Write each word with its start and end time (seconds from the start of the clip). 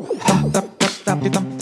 Ha, 0.00 0.34
tap, 0.52 0.64
tap, 0.78 0.92
tap, 1.04 1.20
tap. 1.32 1.59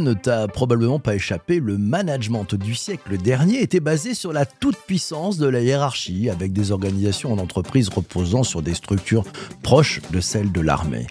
Ne 0.00 0.12
t'a 0.12 0.46
probablement 0.46 0.98
pas 0.98 1.14
échappé, 1.14 1.58
le 1.58 1.78
management 1.78 2.54
du 2.54 2.74
siècle 2.74 3.16
dernier 3.16 3.62
était 3.62 3.80
basé 3.80 4.12
sur 4.12 4.30
la 4.30 4.44
toute-puissance 4.44 5.38
de 5.38 5.46
la 5.46 5.62
hiérarchie, 5.62 6.28
avec 6.28 6.52
des 6.52 6.70
organisations 6.70 7.32
en 7.32 7.38
entreprise 7.38 7.88
reposant 7.88 8.42
sur 8.42 8.60
des 8.60 8.74
structures 8.74 9.24
proches 9.62 10.02
de 10.10 10.20
celles 10.20 10.52
de 10.52 10.60
l'armée. 10.60 11.06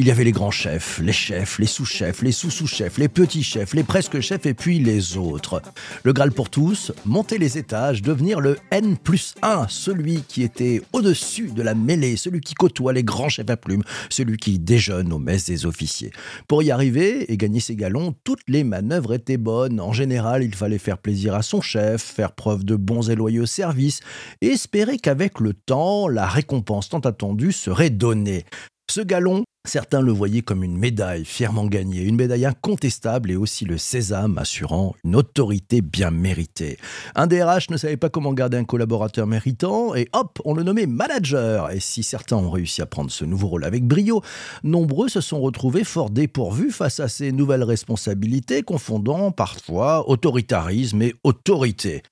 Il 0.00 0.06
y 0.06 0.10
avait 0.10 0.24
les 0.24 0.32
grands 0.32 0.50
chefs, 0.50 0.98
les 1.00 1.12
chefs, 1.12 1.58
les 1.58 1.66
sous-chefs, 1.66 2.22
les 2.22 2.32
sous-sous-chefs, 2.32 2.96
les 2.96 3.08
petits 3.08 3.42
chefs, 3.42 3.74
les 3.74 3.84
presque 3.84 4.20
chefs 4.20 4.46
et 4.46 4.54
puis 4.54 4.78
les 4.78 5.18
autres. 5.18 5.60
Le 6.04 6.14
Graal 6.14 6.32
pour 6.32 6.48
tous, 6.48 6.90
monter 7.04 7.36
les 7.36 7.58
étages, 7.58 8.00
devenir 8.00 8.40
le 8.40 8.56
N 8.70 8.96
plus 8.96 9.34
1, 9.42 9.66
celui 9.68 10.22
qui 10.22 10.42
était 10.42 10.80
au-dessus 10.94 11.50
de 11.50 11.60
la 11.60 11.74
mêlée, 11.74 12.16
celui 12.16 12.40
qui 12.40 12.54
côtoie 12.54 12.94
les 12.94 13.04
grands 13.04 13.28
chefs 13.28 13.50
à 13.50 13.58
plumes, 13.58 13.82
celui 14.08 14.38
qui 14.38 14.58
déjeune 14.58 15.12
aux 15.12 15.18
messes 15.18 15.44
des 15.44 15.66
officiers. 15.66 16.12
Pour 16.48 16.62
y 16.62 16.70
arriver 16.70 17.30
et 17.30 17.36
gagner 17.36 17.60
ses 17.60 17.76
galons, 17.76 18.14
toutes 18.24 18.48
les 18.48 18.64
manœuvres 18.64 19.12
étaient 19.12 19.36
bonnes. 19.36 19.80
En 19.80 19.92
général, 19.92 20.42
il 20.42 20.54
fallait 20.54 20.78
faire 20.78 20.96
plaisir 20.96 21.34
à 21.34 21.42
son 21.42 21.60
chef, 21.60 22.00
faire 22.00 22.32
preuve 22.32 22.64
de 22.64 22.76
bons 22.76 23.10
et 23.10 23.16
loyaux 23.16 23.44
services 23.44 24.00
et 24.40 24.46
espérer 24.46 24.96
qu'avec 24.96 25.40
le 25.40 25.52
temps, 25.52 26.08
la 26.08 26.26
récompense 26.26 26.88
tant 26.88 27.00
attendue 27.00 27.52
serait 27.52 27.90
donnée. 27.90 28.46
Ce 28.90 29.02
galon, 29.02 29.44
Certains 29.66 30.00
le 30.00 30.10
voyaient 30.10 30.40
comme 30.40 30.64
une 30.64 30.78
médaille 30.78 31.26
fièrement 31.26 31.66
gagnée, 31.66 32.00
une 32.00 32.16
médaille 32.16 32.46
incontestable 32.46 33.30
et 33.30 33.36
aussi 33.36 33.66
le 33.66 33.76
sésame 33.76 34.38
assurant 34.38 34.94
une 35.04 35.16
autorité 35.16 35.82
bien 35.82 36.10
méritée. 36.10 36.78
Un 37.14 37.26
DRH 37.26 37.68
ne 37.68 37.76
savait 37.76 37.98
pas 37.98 38.08
comment 38.08 38.32
garder 38.32 38.56
un 38.56 38.64
collaborateur 38.64 39.26
méritant 39.26 39.94
et 39.94 40.08
hop, 40.14 40.40
on 40.46 40.54
le 40.54 40.62
nommait 40.62 40.86
manager. 40.86 41.70
Et 41.72 41.78
si 41.78 42.02
certains 42.02 42.36
ont 42.36 42.50
réussi 42.50 42.80
à 42.80 42.86
prendre 42.86 43.10
ce 43.10 43.26
nouveau 43.26 43.48
rôle 43.48 43.64
avec 43.64 43.84
brio, 43.84 44.22
nombreux 44.64 45.10
se 45.10 45.20
sont 45.20 45.40
retrouvés 45.40 45.84
fort 45.84 46.08
dépourvus 46.08 46.70
face 46.70 46.98
à 46.98 47.08
ces 47.08 47.30
nouvelles 47.30 47.64
responsabilités, 47.64 48.62
confondant 48.62 49.30
parfois 49.30 50.08
autoritarisme 50.08 51.02
et 51.02 51.14
autorité. 51.22 52.02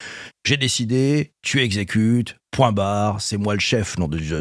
J'ai 0.45 0.59
décidé, 0.59 1.33
tu 1.41 1.63
exécutes, 1.63 2.37
point 2.51 2.73
barre, 2.73 3.21
c'est 3.21 3.37
moi 3.37 3.55
le 3.55 3.61
chef, 3.61 3.99
nom 3.99 4.09
de 4.09 4.19
Dieu. 4.19 4.41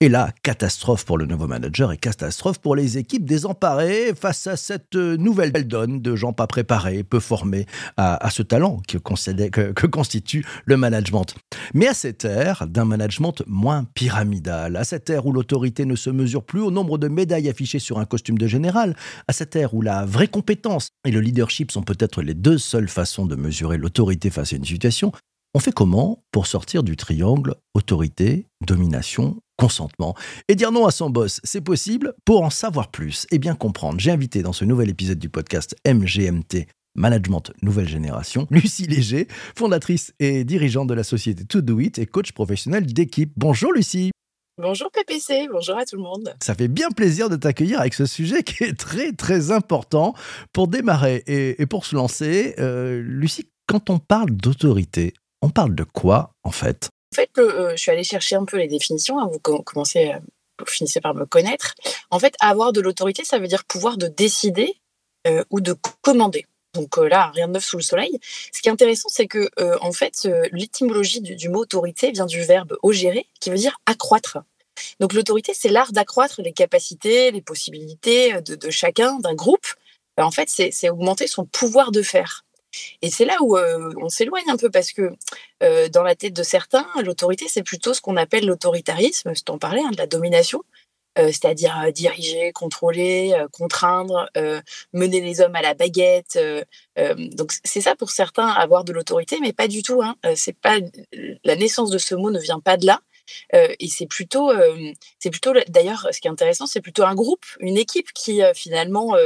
Et 0.00 0.08
là, 0.08 0.30
catastrophe 0.42 1.04
pour 1.04 1.18
le 1.18 1.26
nouveau 1.26 1.46
manager 1.46 1.92
et 1.92 1.96
catastrophe 1.96 2.58
pour 2.58 2.76
les 2.76 2.98
équipes 2.98 3.24
désemparées 3.24 4.12
face 4.18 4.46
à 4.46 4.56
cette 4.56 4.94
nouvelle 4.94 5.52
donne 5.66 6.00
de 6.00 6.16
gens 6.16 6.32
pas 6.32 6.46
préparés, 6.46 7.02
peu 7.02 7.20
formés 7.20 7.66
à, 7.96 8.28
ce 8.30 8.42
talent 8.42 8.80
que, 8.86 8.98
que, 8.98 9.86
constitue 9.86 10.44
le 10.64 10.76
management. 10.76 11.34
Mais 11.74 11.88
à 11.88 11.94
cette 11.94 12.24
ère 12.24 12.66
d'un 12.66 12.84
management 12.84 13.42
moins 13.46 13.84
pyramidal, 13.94 14.76
à 14.76 14.84
cette 14.84 15.08
ère 15.10 15.26
où 15.26 15.32
l'autorité 15.32 15.84
ne 15.84 15.96
se 15.96 16.10
mesure 16.10 16.44
plus 16.44 16.60
au 16.60 16.70
nombre 16.70 16.98
de 16.98 17.08
médailles 17.08 17.48
affichées 17.48 17.78
sur 17.78 17.98
un 17.98 18.04
costume 18.04 18.38
de 18.38 18.46
général, 18.46 18.94
à 19.26 19.32
cette 19.32 19.56
ère 19.56 19.74
où 19.74 19.82
la 19.82 20.04
vraie 20.04 20.28
compétence 20.28 20.90
et 21.06 21.10
le 21.10 21.20
leadership 21.20 21.70
sont 21.70 21.82
peut-être 21.82 22.22
les 22.22 22.34
deux 22.34 22.58
seules 22.58 22.88
façons 22.88 23.26
de 23.26 23.36
mesurer 23.36 23.78
l'autorité 23.78 24.30
face 24.30 24.52
à 24.52 24.56
une 24.56 24.64
situation, 24.64 25.12
on 25.58 25.60
fait 25.60 25.72
comment 25.72 26.22
pour 26.30 26.46
sortir 26.46 26.84
du 26.84 26.96
triangle 26.96 27.56
autorité, 27.74 28.46
domination, 28.64 29.42
consentement 29.56 30.14
Et 30.46 30.54
dire 30.54 30.70
non 30.70 30.86
à 30.86 30.92
son 30.92 31.10
boss, 31.10 31.40
c'est 31.42 31.62
possible? 31.62 32.14
Pour 32.24 32.44
en 32.44 32.50
savoir 32.50 32.92
plus 32.92 33.26
et 33.32 33.40
bien 33.40 33.56
comprendre, 33.56 33.98
j'ai 33.98 34.12
invité 34.12 34.44
dans 34.44 34.52
ce 34.52 34.64
nouvel 34.64 34.88
épisode 34.88 35.18
du 35.18 35.28
podcast 35.28 35.74
MGMT 35.84 36.68
Management 36.94 37.50
Nouvelle 37.60 37.88
Génération, 37.88 38.46
Lucie 38.52 38.86
Léger, 38.86 39.26
fondatrice 39.56 40.14
et 40.20 40.44
dirigeante 40.44 40.86
de 40.86 40.94
la 40.94 41.02
société 41.02 41.44
To 41.44 41.60
Do 41.60 41.80
It 41.80 41.98
et 41.98 42.06
coach 42.06 42.30
professionnel 42.30 42.86
d'équipe. 42.86 43.32
Bonjour 43.36 43.72
Lucie 43.72 44.12
Bonjour 44.58 44.92
PPC, 44.92 45.48
bonjour 45.50 45.76
à 45.76 45.84
tout 45.84 45.96
le 45.96 46.02
monde. 46.02 46.36
Ça 46.40 46.54
fait 46.54 46.68
bien 46.68 46.90
plaisir 46.90 47.28
de 47.28 47.34
t'accueillir 47.34 47.80
avec 47.80 47.94
ce 47.94 48.06
sujet 48.06 48.44
qui 48.44 48.62
est 48.62 48.78
très 48.78 49.10
très 49.10 49.50
important 49.50 50.14
pour 50.52 50.68
démarrer 50.68 51.24
et, 51.26 51.66
pour 51.66 51.84
se 51.84 51.96
lancer. 51.96 52.54
Euh, 52.60 53.02
Lucie, 53.02 53.50
quand 53.66 53.90
on 53.90 53.98
parle 53.98 54.30
d'autorité, 54.30 55.14
on 55.42 55.50
parle 55.50 55.74
de 55.74 55.84
quoi 55.84 56.30
en 56.44 56.50
fait? 56.50 56.88
En 57.12 57.16
fait, 57.16 57.30
euh, 57.38 57.70
je 57.72 57.76
suis 57.76 57.90
allée 57.90 58.04
chercher 58.04 58.36
un 58.36 58.44
peu 58.44 58.58
les 58.58 58.68
définitions. 58.68 59.18
Hein, 59.18 59.30
vous 59.32 59.38
commencez, 59.38 60.12
euh, 60.12 60.18
vous 60.58 60.66
finissez 60.66 61.00
par 61.00 61.14
me 61.14 61.24
connaître. 61.24 61.74
En 62.10 62.18
fait, 62.18 62.34
avoir 62.40 62.72
de 62.72 62.80
l'autorité, 62.80 63.24
ça 63.24 63.38
veut 63.38 63.48
dire 63.48 63.64
pouvoir 63.64 63.96
de 63.96 64.08
décider 64.08 64.76
euh, 65.26 65.44
ou 65.50 65.60
de 65.60 65.74
commander. 66.02 66.46
Donc 66.74 66.98
là, 66.98 67.32
rien 67.34 67.48
de 67.48 67.54
neuf 67.54 67.64
sous 67.64 67.78
le 67.78 67.82
soleil. 67.82 68.20
Ce 68.52 68.60
qui 68.60 68.68
est 68.68 68.72
intéressant, 68.72 69.08
c'est 69.08 69.26
que 69.26 69.48
en 69.80 69.90
fait, 69.90 70.28
l'étymologie 70.52 71.22
du, 71.22 71.48
mot 71.48 71.62
autorité 71.62 72.12
vient 72.12 72.26
du 72.26 72.42
verbe 72.42 72.76
augérer, 72.82 73.26
qui 73.40 73.48
veut 73.48 73.56
dire 73.56 73.80
accroître. 73.86 74.38
Donc 75.00 75.14
l'autorité, 75.14 75.54
c'est 75.54 75.70
l'art 75.70 75.92
d'accroître 75.92 76.42
les 76.42 76.52
capacités, 76.52 77.30
les 77.30 77.40
possibilités 77.40 78.42
de 78.42 78.70
chacun, 78.70 79.18
d'un 79.18 79.34
groupe. 79.34 79.66
En 80.18 80.30
fait, 80.30 80.50
c'est 80.50 80.90
augmenter 80.90 81.26
son 81.26 81.46
pouvoir 81.46 81.90
de 81.90 82.02
faire. 82.02 82.44
Et 83.02 83.10
c'est 83.10 83.24
là 83.24 83.36
où 83.40 83.56
on 83.56 84.08
s'éloigne 84.08 84.48
un 84.50 84.56
peu 84.56 84.70
parce 84.70 84.92
que 84.92 85.12
dans 85.88 86.02
la 86.02 86.14
tête 86.14 86.34
de 86.34 86.42
certains, 86.42 86.86
l'autorité, 87.02 87.46
c'est 87.48 87.62
plutôt 87.62 87.94
ce 87.94 88.00
qu'on 88.00 88.16
appelle 88.16 88.46
l'autoritarisme, 88.46 89.32
c'est 89.34 89.50
en 89.50 89.58
parler, 89.58 89.82
hein, 89.84 89.90
de 89.90 89.96
la 89.96 90.06
domination, 90.06 90.62
c'est-à-dire 91.16 91.74
diriger, 91.92 92.52
contrôler, 92.52 93.34
contraindre, 93.52 94.28
mener 94.92 95.20
les 95.20 95.40
hommes 95.40 95.56
à 95.56 95.62
la 95.62 95.74
baguette. 95.74 96.38
donc 96.96 97.52
c'est 97.64 97.80
ça 97.80 97.96
pour 97.96 98.10
certains, 98.10 98.48
avoir 98.48 98.84
de 98.84 98.92
l'autorité, 98.92 99.38
mais 99.40 99.52
pas 99.52 99.68
du 99.68 99.82
tout. 99.82 100.02
Hein, 100.02 100.14
c'est 100.36 100.56
pas 100.56 100.78
la 101.44 101.56
naissance 101.56 101.90
de 101.90 101.98
ce 101.98 102.14
mot 102.14 102.30
ne 102.30 102.38
vient 102.38 102.60
pas 102.60 102.76
de 102.76 102.86
là. 102.86 103.00
et 103.52 103.88
c'est 103.88 104.06
plutôt, 104.06 104.52
c'est 105.18 105.30
plutôt 105.30 105.52
d'ailleurs, 105.68 106.06
ce 106.12 106.20
qui 106.20 106.28
est 106.28 106.30
intéressant, 106.30 106.66
c'est 106.66 106.80
plutôt 106.80 107.04
un 107.04 107.14
groupe, 107.14 107.46
une 107.60 107.78
équipe 107.78 108.12
qui 108.12 108.40
finalement 108.54 109.16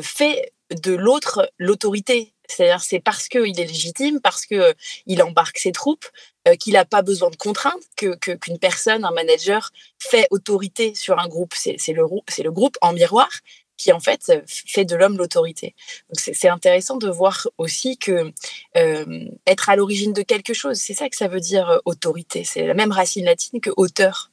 fait 0.00 0.52
de 0.70 0.92
l'autre 0.92 1.50
l'autorité. 1.58 2.31
C'est-à-dire 2.48 2.82
c'est 2.82 3.00
parce 3.00 3.28
qu'il 3.28 3.58
est 3.58 3.64
légitime, 3.64 4.20
parce 4.20 4.46
qu'il 4.46 4.58
euh, 4.60 5.24
embarque 5.24 5.58
ses 5.58 5.72
troupes, 5.72 6.06
euh, 6.48 6.54
qu'il 6.54 6.74
n'a 6.74 6.84
pas 6.84 7.02
besoin 7.02 7.30
de 7.30 7.36
contraintes, 7.36 7.82
que 7.96 8.14
qu'une 8.16 8.58
personne, 8.58 9.04
un 9.04 9.10
manager, 9.10 9.70
fait 9.98 10.26
autorité 10.30 10.94
sur 10.94 11.18
un 11.18 11.28
groupe. 11.28 11.54
C'est 11.54 11.76
le, 11.88 12.02
le 12.02 12.50
groupe 12.50 12.76
en 12.80 12.92
miroir 12.92 13.30
qui 13.78 13.92
en 13.92 14.00
fait 14.00 14.32
fait 14.46 14.84
de 14.84 14.94
l'homme 14.94 15.16
l'autorité. 15.16 15.74
c'est 16.12 16.48
intéressant 16.48 16.98
de 16.98 17.08
voir 17.08 17.48
aussi 17.58 17.96
que 17.96 18.32
euh, 18.76 19.28
être 19.46 19.70
à 19.70 19.76
l'origine 19.76 20.12
de 20.12 20.22
quelque 20.22 20.54
chose, 20.54 20.76
c'est 20.76 20.94
ça 20.94 21.08
que 21.08 21.16
ça 21.16 21.26
veut 21.26 21.40
dire 21.40 21.80
autorité. 21.84 22.44
C'est 22.44 22.66
la 22.66 22.74
même 22.74 22.92
racine 22.92 23.24
latine 23.24 23.60
que 23.60 23.70
auteur. 23.76 24.30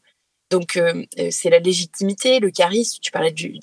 Donc 0.51 0.79
c'est 1.31 1.49
la 1.49 1.59
légitimité, 1.59 2.39
le 2.39 2.51
charisme. 2.51 2.99
Tu 3.01 3.11
parlais 3.11 3.31
du 3.31 3.59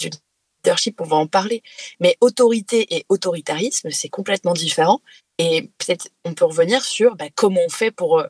on 0.99 1.05
va 1.05 1.17
en 1.17 1.27
parler. 1.27 1.63
Mais 2.01 2.17
autorité 2.21 2.87
et 2.95 3.05
autoritarisme, 3.09 3.91
c'est 3.91 4.09
complètement 4.09 4.53
différent. 4.53 5.01
Et 5.39 5.71
peut-être 5.79 6.09
on 6.25 6.35
peut 6.35 6.45
revenir 6.45 6.85
sur 6.85 7.17
bah, 7.17 7.27
comment 7.35 7.61
on 7.65 7.69
fait 7.69 7.91
pour 7.91 8.21
euh, 8.21 8.27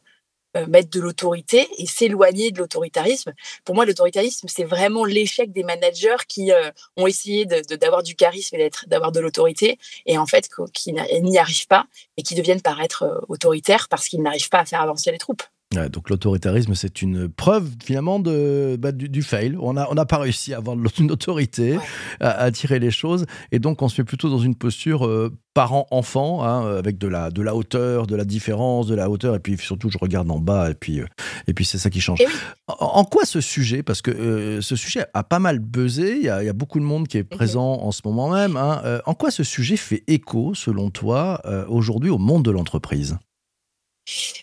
euh, 0.56 0.66
mettre 0.66 0.90
de 0.90 1.00
l'autorité 1.00 1.68
et 1.78 1.86
s'éloigner 1.86 2.50
de 2.50 2.58
l'autoritarisme. 2.58 3.32
Pour 3.64 3.74
moi, 3.74 3.84
l'autoritarisme, 3.84 4.48
c'est 4.48 4.64
vraiment 4.64 5.04
l'échec 5.04 5.52
des 5.52 5.62
managers 5.62 6.24
qui 6.26 6.50
euh, 6.52 6.70
ont 6.96 7.06
essayé 7.06 7.46
d'avoir 7.46 8.02
du 8.02 8.16
charisme 8.16 8.56
et 8.56 8.70
d'avoir 8.86 9.12
de 9.12 9.20
l'autorité 9.20 9.78
et 10.06 10.18
en 10.18 10.26
fait 10.26 10.48
qui 10.72 10.92
n'y 10.92 11.38
arrivent 11.38 11.66
pas 11.68 11.86
et 12.16 12.22
qui 12.22 12.34
deviennent 12.34 12.62
paraître 12.62 13.24
autoritaires 13.28 13.88
parce 13.88 14.08
qu'ils 14.08 14.22
n'arrivent 14.22 14.48
pas 14.48 14.60
à 14.60 14.64
faire 14.64 14.80
avancer 14.80 15.12
les 15.12 15.18
troupes 15.18 15.42
donc 15.72 16.10
l'autoritarisme, 16.10 16.74
c'est 16.74 17.02
une 17.02 17.28
preuve 17.28 17.68
finalement 17.84 18.20
de, 18.20 18.76
bah, 18.78 18.92
du, 18.92 19.22
fail. 19.22 19.56
On 19.60 19.72
n'a 19.72 19.88
on 19.90 19.96
a 19.96 20.06
pas 20.06 20.18
réussi 20.18 20.54
à 20.54 20.58
avoir 20.58 20.76
une 20.98 21.10
autorité, 21.10 21.76
à, 22.20 22.50
tirer 22.52 22.78
les 22.78 22.92
choses. 22.92 23.26
Et 23.50 23.58
donc 23.58 23.82
on 23.82 23.88
se 23.88 24.00
met 24.00 24.04
plutôt 24.04 24.30
dans 24.30 24.38
une 24.38 24.54
posture 24.54 25.06
euh, 25.06 25.36
parent-enfant, 25.54 26.44
hein, 26.44 26.76
avec 26.76 26.98
de 26.98 27.08
la, 27.08 27.30
de 27.30 27.42
la 27.42 27.56
hauteur, 27.56 28.06
de 28.06 28.14
la 28.14 28.24
différence, 28.24 28.86
de 28.86 28.94
la 28.94 29.10
hauteur. 29.10 29.34
Et 29.34 29.40
puis 29.40 29.58
surtout, 29.58 29.90
je 29.90 29.98
regarde 29.98 30.30
en 30.30 30.38
bas 30.38 30.70
et 30.70 30.74
puis, 30.74 31.00
euh, 31.00 31.06
et 31.48 31.52
puis 31.52 31.64
c'est 31.64 31.78
ça 31.78 31.90
qui 31.90 32.00
change. 32.00 32.22
En, 32.68 33.04
quoi 33.04 33.24
ce 33.24 33.40
sujet 33.40 33.82
Parce 33.82 34.02
que 34.02 34.12
euh, 34.12 34.60
ce 34.60 34.76
sujet 34.76 35.04
a 35.14 35.24
pas 35.24 35.40
mal 35.40 35.58
buzzé. 35.58 36.16
Il 36.18 36.24
y, 36.24 36.28
a, 36.28 36.52
beaucoup 36.52 36.78
de 36.78 36.84
monde 36.84 37.08
qui 37.08 37.18
est 37.18 37.24
présent 37.24 37.80
en 37.82 37.90
ce 37.90 38.02
moment 38.04 38.30
même. 38.30 38.56
Hein. 38.56 39.00
en 39.04 39.14
quoi 39.14 39.30
ce 39.30 39.42
sujet 39.42 39.76
fait 39.76 40.04
écho, 40.06 40.54
selon 40.54 40.90
toi, 40.90 41.42
aujourd'hui 41.68 42.08
au 42.10 42.18
monde 42.18 42.44
de 42.44 42.50
l'entreprise? 42.50 43.18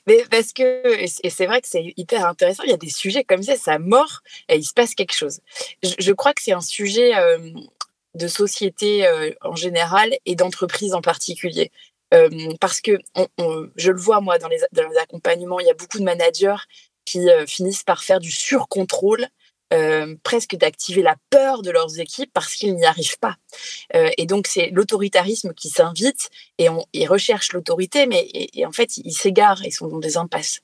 Mais 0.07 0.23
parce 0.29 0.53
que, 0.53 0.99
et 0.99 1.29
c'est 1.29 1.45
vrai 1.45 1.61
que 1.61 1.67
c'est 1.67 1.93
hyper 1.97 2.25
intéressant, 2.25 2.63
il 2.63 2.69
y 2.69 2.73
a 2.73 2.77
des 2.77 2.89
sujets 2.89 3.23
comme 3.23 3.43
ça, 3.43 3.55
ça 3.55 3.79
mord 3.79 4.21
et 4.49 4.57
il 4.57 4.63
se 4.63 4.73
passe 4.73 4.95
quelque 4.95 5.15
chose. 5.15 5.39
Je, 5.83 6.11
crois 6.11 6.33
que 6.33 6.41
c'est 6.41 6.53
un 6.53 6.61
sujet 6.61 7.11
de 8.15 8.27
société 8.27 9.07
en 9.41 9.55
général 9.55 10.15
et 10.25 10.35
d'entreprise 10.35 10.93
en 10.93 11.01
particulier. 11.01 11.71
parce 12.59 12.81
que 12.81 12.99
je 13.75 13.91
le 13.91 13.99
vois 13.99 14.21
moi 14.21 14.37
dans 14.37 14.49
les, 14.49 14.59
dans 14.71 14.87
les 14.87 14.97
accompagnements, 14.97 15.59
il 15.59 15.67
y 15.67 15.71
a 15.71 15.75
beaucoup 15.75 15.99
de 15.99 16.03
managers 16.03 16.61
qui 17.05 17.27
finissent 17.47 17.83
par 17.83 18.03
faire 18.03 18.19
du 18.19 18.31
surcontrôle 18.31 19.27
euh, 19.73 20.15
presque 20.23 20.55
d'activer 20.55 21.01
la 21.01 21.15
peur 21.29 21.61
de 21.61 21.71
leurs 21.71 21.99
équipes 21.99 22.31
parce 22.33 22.53
qu'ils 22.55 22.75
n'y 22.75 22.85
arrivent 22.85 23.19
pas. 23.19 23.35
Euh, 23.95 24.09
et 24.17 24.25
donc, 24.25 24.47
c'est 24.47 24.69
l'autoritarisme 24.71 25.53
qui 25.53 25.69
s'invite 25.69 26.29
et 26.57 26.69
on, 26.69 26.85
ils 26.93 27.07
recherchent 27.07 27.53
l'autorité, 27.53 28.05
mais 28.05 28.27
en 28.65 28.71
fait, 28.71 28.97
ils 28.97 29.13
s'égarent 29.13 29.63
et 29.65 29.71
sont 29.71 29.87
dans 29.87 29.99
des 29.99 30.17
impasses. 30.17 30.59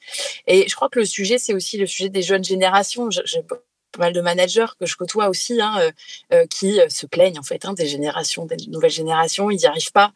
Et 0.48 0.68
je 0.68 0.76
crois 0.76 0.90
que 0.90 1.00
le 1.00 1.06
sujet, 1.06 1.38
c'est 1.38 1.54
aussi 1.54 1.78
le 1.78 1.88
sujet 1.88 2.10
des 2.10 2.22
jeunes 2.22 2.44
générations. 2.44 3.10
J'ai 3.10 3.44
pas 3.44 3.58
mal 3.98 4.14
de 4.14 4.22
managers 4.22 4.68
que 4.80 4.86
je 4.86 4.96
côtoie 4.96 5.30
aussi 5.30 5.60
hein, 5.60 5.92
euh, 6.32 6.46
qui 6.48 6.80
se 6.90 7.06
plaignent 7.08 7.40
en 7.40 7.44
fait 7.44 7.66
hein, 7.66 7.74
des 7.74 7.88
générations, 7.88 8.46
des 8.46 8.58
nouvelles 8.68 8.92
générations, 8.92 9.50
ils 9.50 9.58
n'y 9.58 9.66
arrivent 9.66 9.92
pas 9.92 10.14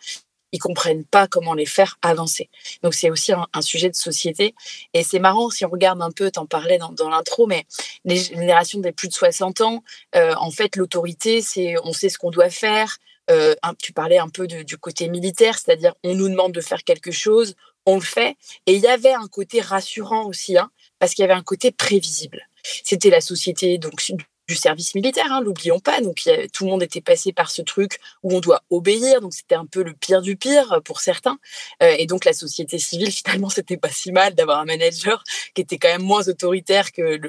ils 0.54 0.60
comprennent 0.60 1.04
pas 1.04 1.28
comment 1.28 1.54
les 1.54 1.66
faire 1.66 1.98
avancer. 2.02 2.50
Donc 2.84 2.94
c'est 2.94 3.10
aussi 3.10 3.34
un, 3.34 3.62
sujet 3.62 3.90
de 3.90 3.96
société. 3.96 4.56
Et 4.94 5.04
c'est 5.04 5.20
marrant 5.20 5.50
si 5.50 5.66
on 5.66 5.70
regarde 5.70 6.02
un 6.02 6.12
peu, 6.12 6.32
t'en 6.32 6.46
parlais 6.46 6.78
dans, 6.78 7.10
l'intro, 7.10 7.48
mais 7.48 7.66
les 8.06 8.18
générations 8.18 8.80
des 8.80 8.94
plus 8.94 9.10
de 9.10 9.14
60 9.14 9.62
ans, 9.62 9.84
euh, 10.16 10.34
en 10.38 10.52
fait 10.52 10.76
l'autorité, 10.78 11.42
c'est 11.42 11.76
on 11.84 11.92
sait 11.92 12.10
ce 12.10 12.18
qu'on 12.18 12.32
doit 12.32 12.50
faire. 12.50 12.98
Euh, 13.32 13.56
tu 13.80 13.94
parlais 13.94 14.18
un 14.18 14.30
peu 14.30 14.48
du 14.48 14.78
côté 14.78 15.08
militaire, 15.10 15.58
c'est-à-dire 15.58 15.94
on 16.04 16.14
nous 16.14 16.30
demande 16.30 16.52
de 16.52 16.62
faire 16.62 16.84
quelque 16.84 17.12
chose, 17.12 17.56
on 17.86 17.96
le 17.96 18.02
fait. 18.02 18.36
Et 18.68 18.76
il 18.76 18.82
y 18.82 18.88
avait 18.88 19.14
un 19.14 19.28
côté 19.28 19.60
rassurant 19.60 20.26
aussi, 20.26 20.58
hein, 20.58 20.70
parce 21.00 21.14
qu'il 21.14 21.24
y 21.24 21.26
avait 21.26 21.34
un 21.34 21.44
côté 21.44 21.72
prévisible. 21.72 22.48
C'était 22.84 23.10
la 23.10 23.22
société 23.22 23.78
donc 23.78 24.02
du 24.48 24.56
service 24.56 24.94
militaire, 24.96 25.32
hein, 25.32 25.42
l'oublions 25.42 25.80
pas. 25.80 26.02
Donc 26.02 26.30
tout 26.52 26.66
le 26.66 26.70
monde 26.70 26.84
était 26.84 27.02
passé 27.02 27.32
par 27.34 27.50
ce 27.50 27.62
truc 27.62 28.00
où 28.24 28.36
on 28.36 28.40
doit 28.40 28.64
obéir. 28.70 29.22
Donc 29.22 29.34
c'était 29.34 29.56
un 29.56 29.66
peu 29.66 29.84
le 29.84 29.94
pire 29.94 30.22
du 30.22 30.36
pire 30.36 30.74
euh, 30.74 30.80
pour 30.82 31.00
certains. 31.00 31.38
Euh, 31.82 31.96
et 31.98 32.06
donc 32.08 32.26
la 32.26 32.34
société 32.34 32.78
civile, 32.78 33.12
finalement, 33.24 33.50
c'était 33.50 33.78
pas 33.78 33.90
si 33.90 34.12
mal 34.12 34.36
d'avoir 34.36 34.60
un 34.60 34.66
manager 34.66 35.24
qui 35.54 35.62
était 35.62 35.78
quand 35.78 35.90
même 35.90 36.04
moins 36.04 36.28
autoritaire 36.28 36.92
que 36.92 37.20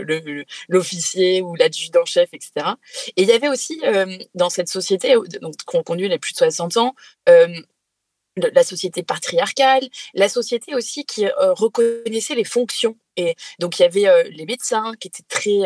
l'officier 0.68 1.42
ou 1.42 1.54
l'adjudant-chef, 1.54 2.30
etc. 2.32 2.74
Et 3.16 3.22
il 3.22 3.28
y 3.28 3.32
avait 3.32 3.48
aussi 3.48 3.80
euh, 3.84 4.18
dans 4.34 4.50
cette 4.50 4.68
société, 4.68 5.14
donc 5.40 5.54
qu'on 5.64 5.82
conduit 5.82 6.08
les 6.08 6.18
plus 6.18 6.32
de 6.32 6.38
60 6.38 6.76
ans, 6.78 6.94
la 7.26 8.64
société 8.64 9.02
patriarcale, 9.02 9.88
la 10.14 10.28
société 10.28 10.74
aussi 10.74 11.04
qui 11.04 11.26
reconnaissait 11.38 12.34
les 12.34 12.44
fonctions. 12.44 12.96
Et 13.16 13.36
donc 13.58 13.78
il 13.78 13.82
y 13.82 13.84
avait 13.84 14.30
les 14.30 14.46
médecins 14.46 14.94
qui 15.00 15.08
étaient 15.08 15.24
très, 15.28 15.60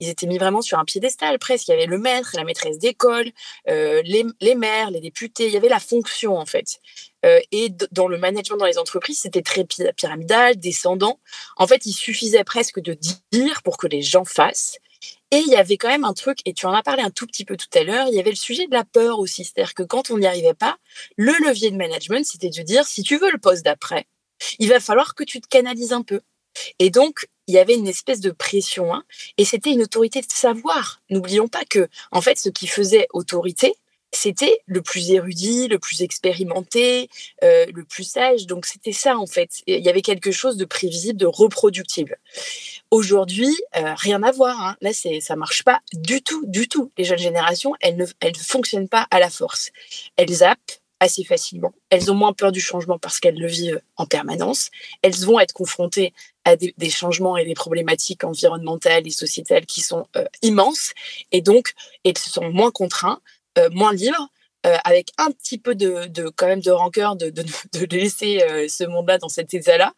ils 0.00 0.08
étaient 0.08 0.26
mis 0.26 0.38
vraiment 0.38 0.62
sur 0.62 0.78
un 0.78 0.84
piédestal 0.84 1.38
presque. 1.38 1.68
Il 1.68 1.72
y 1.72 1.74
avait 1.74 1.86
le 1.86 1.98
maître, 1.98 2.30
la 2.34 2.44
maîtresse 2.44 2.78
d'école, 2.78 3.30
les, 3.66 4.24
les, 4.40 4.54
maires, 4.54 4.90
les 4.90 5.00
députés. 5.00 5.46
Il 5.46 5.52
y 5.52 5.56
avait 5.56 5.68
la 5.68 5.80
fonction 5.80 6.36
en 6.38 6.46
fait. 6.46 6.80
et 7.24 7.70
dans 7.90 8.08
le 8.08 8.18
management 8.18 8.58
dans 8.58 8.66
les 8.66 8.78
entreprises, 8.78 9.20
c'était 9.20 9.42
très 9.42 9.64
pyramidal, 9.64 10.56
descendant. 10.56 11.20
En 11.56 11.66
fait, 11.66 11.86
il 11.86 11.92
suffisait 11.92 12.44
presque 12.44 12.80
de 12.80 12.96
dire 13.32 13.62
pour 13.62 13.76
que 13.76 13.86
les 13.86 14.02
gens 14.02 14.24
fassent. 14.24 14.78
Et 15.32 15.38
il 15.38 15.48
y 15.48 15.56
avait 15.56 15.76
quand 15.76 15.88
même 15.88 16.04
un 16.04 16.12
truc, 16.12 16.38
et 16.44 16.52
tu 16.52 16.66
en 16.66 16.72
as 16.72 16.82
parlé 16.82 17.02
un 17.02 17.10
tout 17.10 17.26
petit 17.26 17.44
peu 17.44 17.56
tout 17.56 17.66
à 17.74 17.82
l'heure, 17.82 18.06
il 18.08 18.14
y 18.14 18.20
avait 18.20 18.30
le 18.30 18.36
sujet 18.36 18.66
de 18.66 18.72
la 18.72 18.84
peur 18.84 19.18
aussi. 19.18 19.44
C'est-à-dire 19.44 19.74
que 19.74 19.82
quand 19.82 20.10
on 20.10 20.18
n'y 20.18 20.26
arrivait 20.26 20.54
pas, 20.54 20.78
le 21.16 21.32
levier 21.44 21.70
de 21.70 21.76
management, 21.76 22.24
c'était 22.24 22.50
de 22.50 22.62
dire, 22.62 22.86
si 22.86 23.02
tu 23.02 23.18
veux 23.18 23.30
le 23.32 23.38
poste 23.38 23.64
d'après, 23.64 24.06
il 24.58 24.68
va 24.68 24.78
falloir 24.78 25.14
que 25.14 25.24
tu 25.24 25.40
te 25.40 25.48
canalises 25.48 25.92
un 25.92 26.02
peu. 26.02 26.20
Et 26.78 26.90
donc, 26.90 27.26
il 27.46 27.54
y 27.54 27.58
avait 27.58 27.74
une 27.74 27.86
espèce 27.86 28.20
de 28.20 28.30
pression, 28.30 28.92
hein, 28.92 29.04
et 29.38 29.44
c'était 29.44 29.70
une 29.70 29.82
autorité 29.82 30.20
de 30.20 30.26
savoir. 30.28 31.00
N'oublions 31.10 31.48
pas 31.48 31.64
que, 31.64 31.88
en 32.10 32.20
fait, 32.20 32.38
ce 32.38 32.48
qui 32.48 32.66
faisait 32.66 33.06
autorité, 33.12 33.74
c'était 34.12 34.62
le 34.66 34.82
plus 34.82 35.10
érudit, 35.10 35.68
le 35.68 35.78
plus 35.78 36.02
expérimenté, 36.02 37.08
euh, 37.44 37.66
le 37.72 37.84
plus 37.84 38.04
sage. 38.04 38.46
Donc 38.46 38.66
c'était 38.66 38.92
ça 38.92 39.18
en 39.18 39.26
fait. 39.26 39.62
Il 39.66 39.84
y 39.84 39.88
avait 39.88 40.02
quelque 40.02 40.32
chose 40.32 40.56
de 40.56 40.64
prévisible, 40.64 41.18
de 41.18 41.26
reproductible. 41.26 42.18
Aujourd'hui, 42.90 43.54
euh, 43.76 43.94
rien 43.96 44.22
à 44.22 44.30
voir. 44.30 44.60
Hein. 44.60 44.76
Là, 44.80 44.92
ça 44.92 45.36
marche 45.36 45.64
pas 45.64 45.80
du 45.92 46.22
tout, 46.22 46.44
du 46.46 46.68
tout. 46.68 46.90
Les 46.96 47.04
jeunes 47.04 47.18
générations, 47.18 47.74
elles 47.80 47.96
ne, 47.96 48.06
elles 48.20 48.32
ne 48.32 48.42
fonctionnent 48.42 48.88
pas 48.88 49.06
à 49.10 49.18
la 49.18 49.28
force. 49.28 49.70
Elles 50.16 50.32
zappent 50.32 50.80
assez 51.00 51.24
facilement. 51.24 51.72
Elles 51.90 52.10
ont 52.10 52.14
moins 52.14 52.32
peur 52.32 52.52
du 52.52 52.60
changement 52.60 52.98
parce 52.98 53.20
qu'elles 53.20 53.38
le 53.38 53.46
vivent 53.46 53.80
en 53.96 54.06
permanence. 54.06 54.70
Elles 55.02 55.16
vont 55.16 55.38
être 55.40 55.52
confrontées 55.52 56.12
à 56.44 56.56
des, 56.56 56.90
changements 56.90 57.36
et 57.36 57.44
des 57.44 57.54
problématiques 57.54 58.24
environnementales 58.24 59.06
et 59.06 59.10
sociétales 59.10 59.66
qui 59.66 59.80
sont 59.80 60.06
euh, 60.16 60.24
immenses. 60.42 60.92
Et 61.32 61.42
donc, 61.42 61.72
elles 62.04 62.16
se 62.16 62.30
sont 62.30 62.50
moins 62.50 62.70
contraintes 62.70 63.20
euh, 63.58 63.70
moins 63.70 63.94
libre, 63.94 64.28
euh, 64.66 64.76
avec 64.84 65.10
un 65.16 65.30
petit 65.30 65.56
peu 65.56 65.74
de, 65.74 66.06
de, 66.08 66.28
quand 66.28 66.46
même 66.46 66.60
de 66.60 66.70
rancœur 66.70 67.16
de, 67.16 67.30
de, 67.30 67.96
laisser 67.96 68.42
ce 68.68 68.84
monde-là 68.84 69.16
dans 69.16 69.30
cet 69.30 69.54
état-là, 69.54 69.94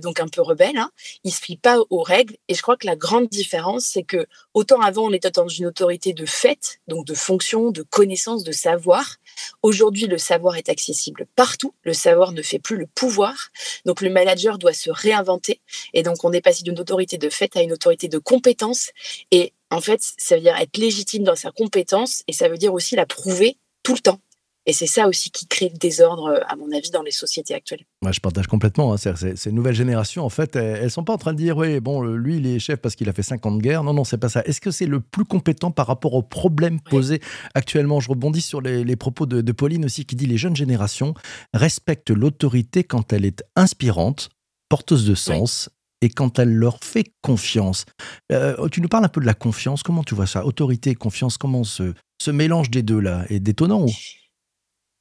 donc 0.00 0.20
un 0.20 0.28
peu 0.28 0.42
rebelle. 0.42 0.76
Hein. 0.76 0.90
Il 1.24 1.32
se 1.32 1.40
plie 1.40 1.56
pas 1.56 1.78
aux 1.88 2.02
règles. 2.02 2.36
Et 2.48 2.54
je 2.54 2.60
crois 2.60 2.76
que 2.76 2.86
la 2.86 2.96
grande 2.96 3.28
différence, 3.28 3.86
c'est 3.86 4.02
que 4.02 4.26
autant 4.52 4.80
avant 4.82 5.04
on 5.04 5.12
était 5.12 5.30
dans 5.30 5.48
une 5.48 5.64
autorité 5.64 6.12
de 6.12 6.26
fait, 6.26 6.80
donc 6.86 7.06
de 7.06 7.14
fonction, 7.14 7.70
de 7.70 7.82
connaissance, 7.82 8.44
de 8.44 8.52
savoir. 8.52 9.16
Aujourd'hui, 9.62 10.06
le 10.06 10.18
savoir 10.18 10.56
est 10.56 10.68
accessible 10.68 11.26
partout. 11.36 11.74
Le 11.82 11.92
savoir 11.92 12.32
ne 12.32 12.42
fait 12.42 12.58
plus 12.58 12.76
le 12.76 12.86
pouvoir. 12.86 13.50
Donc 13.84 14.00
le 14.00 14.10
manager 14.10 14.58
doit 14.58 14.72
se 14.72 14.90
réinventer. 14.90 15.60
Et 15.94 16.02
donc 16.02 16.24
on 16.24 16.32
est 16.32 16.40
passé 16.40 16.62
d'une 16.62 16.78
autorité 16.78 17.18
de 17.18 17.28
fait 17.28 17.56
à 17.56 17.62
une 17.62 17.72
autorité 17.72 18.08
de 18.08 18.18
compétence. 18.18 18.90
Et 19.30 19.52
en 19.70 19.80
fait, 19.80 20.00
ça 20.16 20.36
veut 20.36 20.42
dire 20.42 20.56
être 20.56 20.76
légitime 20.76 21.24
dans 21.24 21.36
sa 21.36 21.50
compétence 21.50 22.22
et 22.26 22.32
ça 22.32 22.48
veut 22.48 22.58
dire 22.58 22.72
aussi 22.72 22.96
la 22.96 23.06
prouver 23.06 23.58
tout 23.82 23.94
le 23.94 24.00
temps. 24.00 24.20
Et 24.68 24.74
c'est 24.74 24.86
ça 24.86 25.08
aussi 25.08 25.30
qui 25.30 25.46
crée 25.46 25.70
le 25.72 25.78
désordre, 25.78 26.42
à 26.46 26.54
mon 26.54 26.70
avis, 26.76 26.90
dans 26.90 27.00
les 27.00 27.10
sociétés 27.10 27.54
actuelles. 27.54 27.86
Moi, 28.02 28.12
je 28.12 28.20
partage 28.20 28.46
complètement. 28.48 28.92
Hein. 28.92 28.96
Ces, 28.98 29.50
nouvelles 29.50 29.74
générations, 29.74 30.26
en 30.26 30.28
fait, 30.28 30.56
elles 30.56 30.84
ne 30.84 30.88
sont 30.90 31.04
pas 31.04 31.14
en 31.14 31.16
train 31.16 31.32
de 31.32 31.38
dire, 31.38 31.56
oui, 31.56 31.80
bon, 31.80 32.02
lui, 32.02 32.36
il 32.36 32.46
est 32.46 32.58
chef 32.58 32.78
parce 32.78 32.94
qu'il 32.94 33.08
a 33.08 33.14
fait 33.14 33.22
50 33.22 33.62
guerres. 33.62 33.82
Non, 33.82 33.94
non, 33.94 34.04
c'est 34.04 34.18
pas 34.18 34.28
ça. 34.28 34.42
Est-ce 34.44 34.60
que 34.60 34.70
c'est 34.70 34.84
le 34.84 35.00
plus 35.00 35.24
compétent 35.24 35.70
par 35.70 35.86
rapport 35.86 36.12
aux 36.12 36.22
problèmes 36.22 36.82
posés 36.82 37.22
actuellement? 37.54 37.98
Je 37.98 38.10
rebondis 38.10 38.42
sur 38.42 38.60
les, 38.60 38.96
propos 38.96 39.24
de, 39.24 39.52
Pauline 39.52 39.86
aussi, 39.86 40.04
qui 40.04 40.16
dit 40.16 40.26
les 40.26 40.36
jeunes 40.36 40.54
générations 40.54 41.14
respectent 41.54 42.10
l'autorité 42.10 42.84
quand 42.84 43.14
elle 43.14 43.24
est 43.24 43.42
inspirante, 43.56 44.28
porteuse 44.68 45.06
de 45.06 45.14
sens 45.14 45.70
et 46.02 46.10
quand 46.10 46.38
elle 46.38 46.52
leur 46.52 46.84
fait 46.84 47.10
confiance. 47.22 47.86
Euh, 48.32 48.68
tu 48.68 48.82
nous 48.82 48.88
parles 48.88 49.06
un 49.06 49.08
peu 49.08 49.22
de 49.22 49.26
la 49.26 49.32
confiance. 49.32 49.82
Comment 49.82 50.04
tu 50.04 50.14
vois 50.14 50.26
ça? 50.26 50.44
Autorité 50.44 50.90
et 50.90 50.94
confiance, 50.94 51.38
comment 51.38 51.64
ce, 51.64 51.94
ce 52.20 52.30
mélange 52.30 52.70
des 52.70 52.82
deux-là 52.82 53.24
est 53.30 53.40
détonnant 53.40 53.86
ou? 53.86 53.90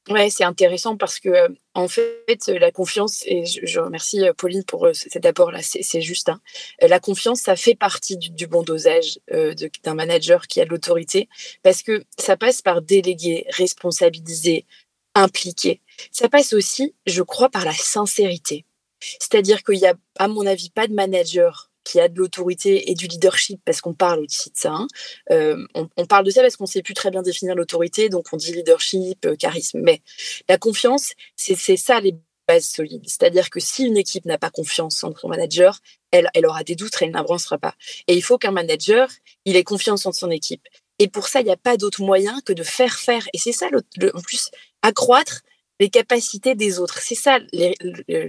Ouais, 0.10 0.30
c'est 0.30 0.46
intéressant 0.46 0.96
parce 0.96 1.20
que 1.20 1.30
euh, 1.30 1.50
en 1.74 1.88
fait, 1.90 2.48
la 2.48 2.72
confiance 2.72 3.24
et 3.26 3.46
je, 3.46 3.80
remercie 3.80 4.26
euh, 4.26 4.34
Pauline 4.34 4.64
pour 4.64 4.88
cet 4.94 5.26
apport-là. 5.26 5.60
C'est 5.62 6.02
juste. 6.02 6.30
Hein. 6.30 6.40
La 6.82 7.00
confiance, 7.00 7.42
ça 7.42 7.56
fait 7.56 7.76
partie 7.76 8.18
du, 8.18 8.48
bon 8.48 8.64
dosage 8.64 9.20
d'un 9.30 9.94
manager 9.94 10.48
qui 10.48 10.62
a 10.62 10.66
de 10.66 10.70
l'autorité 10.70 11.28
parce 11.62 11.84
que 11.84 12.06
ça 12.18 12.38
passe 12.38 12.62
par 12.62 12.82
déléguer, 12.82 13.46
responsabiliser, 13.50 14.66
impliquer. 15.14 15.82
Ça 16.12 16.30
passe 16.30 16.54
aussi, 16.54 16.96
je 17.06 17.22
crois, 17.22 17.50
par 17.50 17.66
la 17.66 17.74
sincérité. 17.74 18.66
C'est-à-dire 19.00 19.64
qu'il 19.64 19.80
y 19.80 19.86
a, 19.86 19.94
à 20.18 20.28
mon 20.28 20.46
avis, 20.46 20.70
pas 20.70 20.88
de 20.88 20.94
manager 20.94 21.67
qui 21.88 22.00
a 22.00 22.10
de 22.10 22.18
l'autorité 22.18 22.92
et 22.92 22.96
du 22.96 23.08
leadership, 23.08 23.62
parce 23.64 23.80
qu'on 23.80 23.94
parle 23.94 24.20
aussi 24.20 24.50
de 24.50 24.58
ça. 24.58 24.74
Hein. 24.74 24.88
Euh, 25.32 25.66
on, 25.74 26.06
parle 26.06 26.26
de 26.26 26.32
ça 26.32 26.42
parce 26.42 26.58
qu'on 26.58 26.66
ne 26.66 26.70
sait 26.70 26.82
plus 26.82 26.94
très 26.94 27.12
bien 27.12 27.22
définir 27.22 27.56
l'autorité, 27.56 28.10
donc 28.10 28.28
on 28.34 28.38
dit 28.38 28.52
leadership, 28.52 29.26
euh, 29.26 29.36
charisme. 29.36 29.80
Mais 29.82 30.02
la 30.50 30.58
confiance, 30.58 31.14
c'est 31.36 31.78
ça 31.78 32.02
les 32.02 32.16
bases 32.48 32.66
solides. 32.66 33.04
C'est-à-dire 33.06 33.50
que 33.50 33.60
si 33.60 33.86
une 33.86 33.98
équipe 33.98 34.26
n'a 34.26 34.38
pas 34.38 34.50
confiance 34.50 35.04
en 35.04 35.16
son 35.16 35.30
manager, 35.30 35.80
elle, 36.12 36.30
elle 36.34 36.46
aura 36.46 36.64
des 36.64 36.76
doutes, 36.76 36.96
elle 37.02 37.12
n'avancera 37.12 37.58
pas. 37.58 37.76
Et 38.08 38.16
il 38.16 38.22
faut 38.22 38.38
qu'un 38.38 38.52
manager, 38.52 39.10
il 39.46 39.56
ait 39.56 39.64
confiance 39.64 40.06
en 40.06 40.12
son 40.12 40.30
équipe. 40.30 40.64
Et 41.00 41.08
pour 41.08 41.28
ça, 41.28 41.40
il 41.42 41.46
n'y 41.46 41.52
a 41.52 41.58
pas 41.58 41.78
d'autre 41.78 42.02
moyen 42.02 42.42
que 42.46 42.54
de 42.54 42.64
faire 42.64 42.96
faire. 42.96 43.28
Et 43.34 43.38
c'est 43.38 43.52
ça, 43.52 43.68
en 43.68 44.22
plus, 44.22 44.50
accroître 44.82 45.44
les 45.80 45.90
capacités 45.90 46.56
des 46.56 46.80
autres. 46.80 47.00
C'est 47.02 47.16
ça 47.16 47.40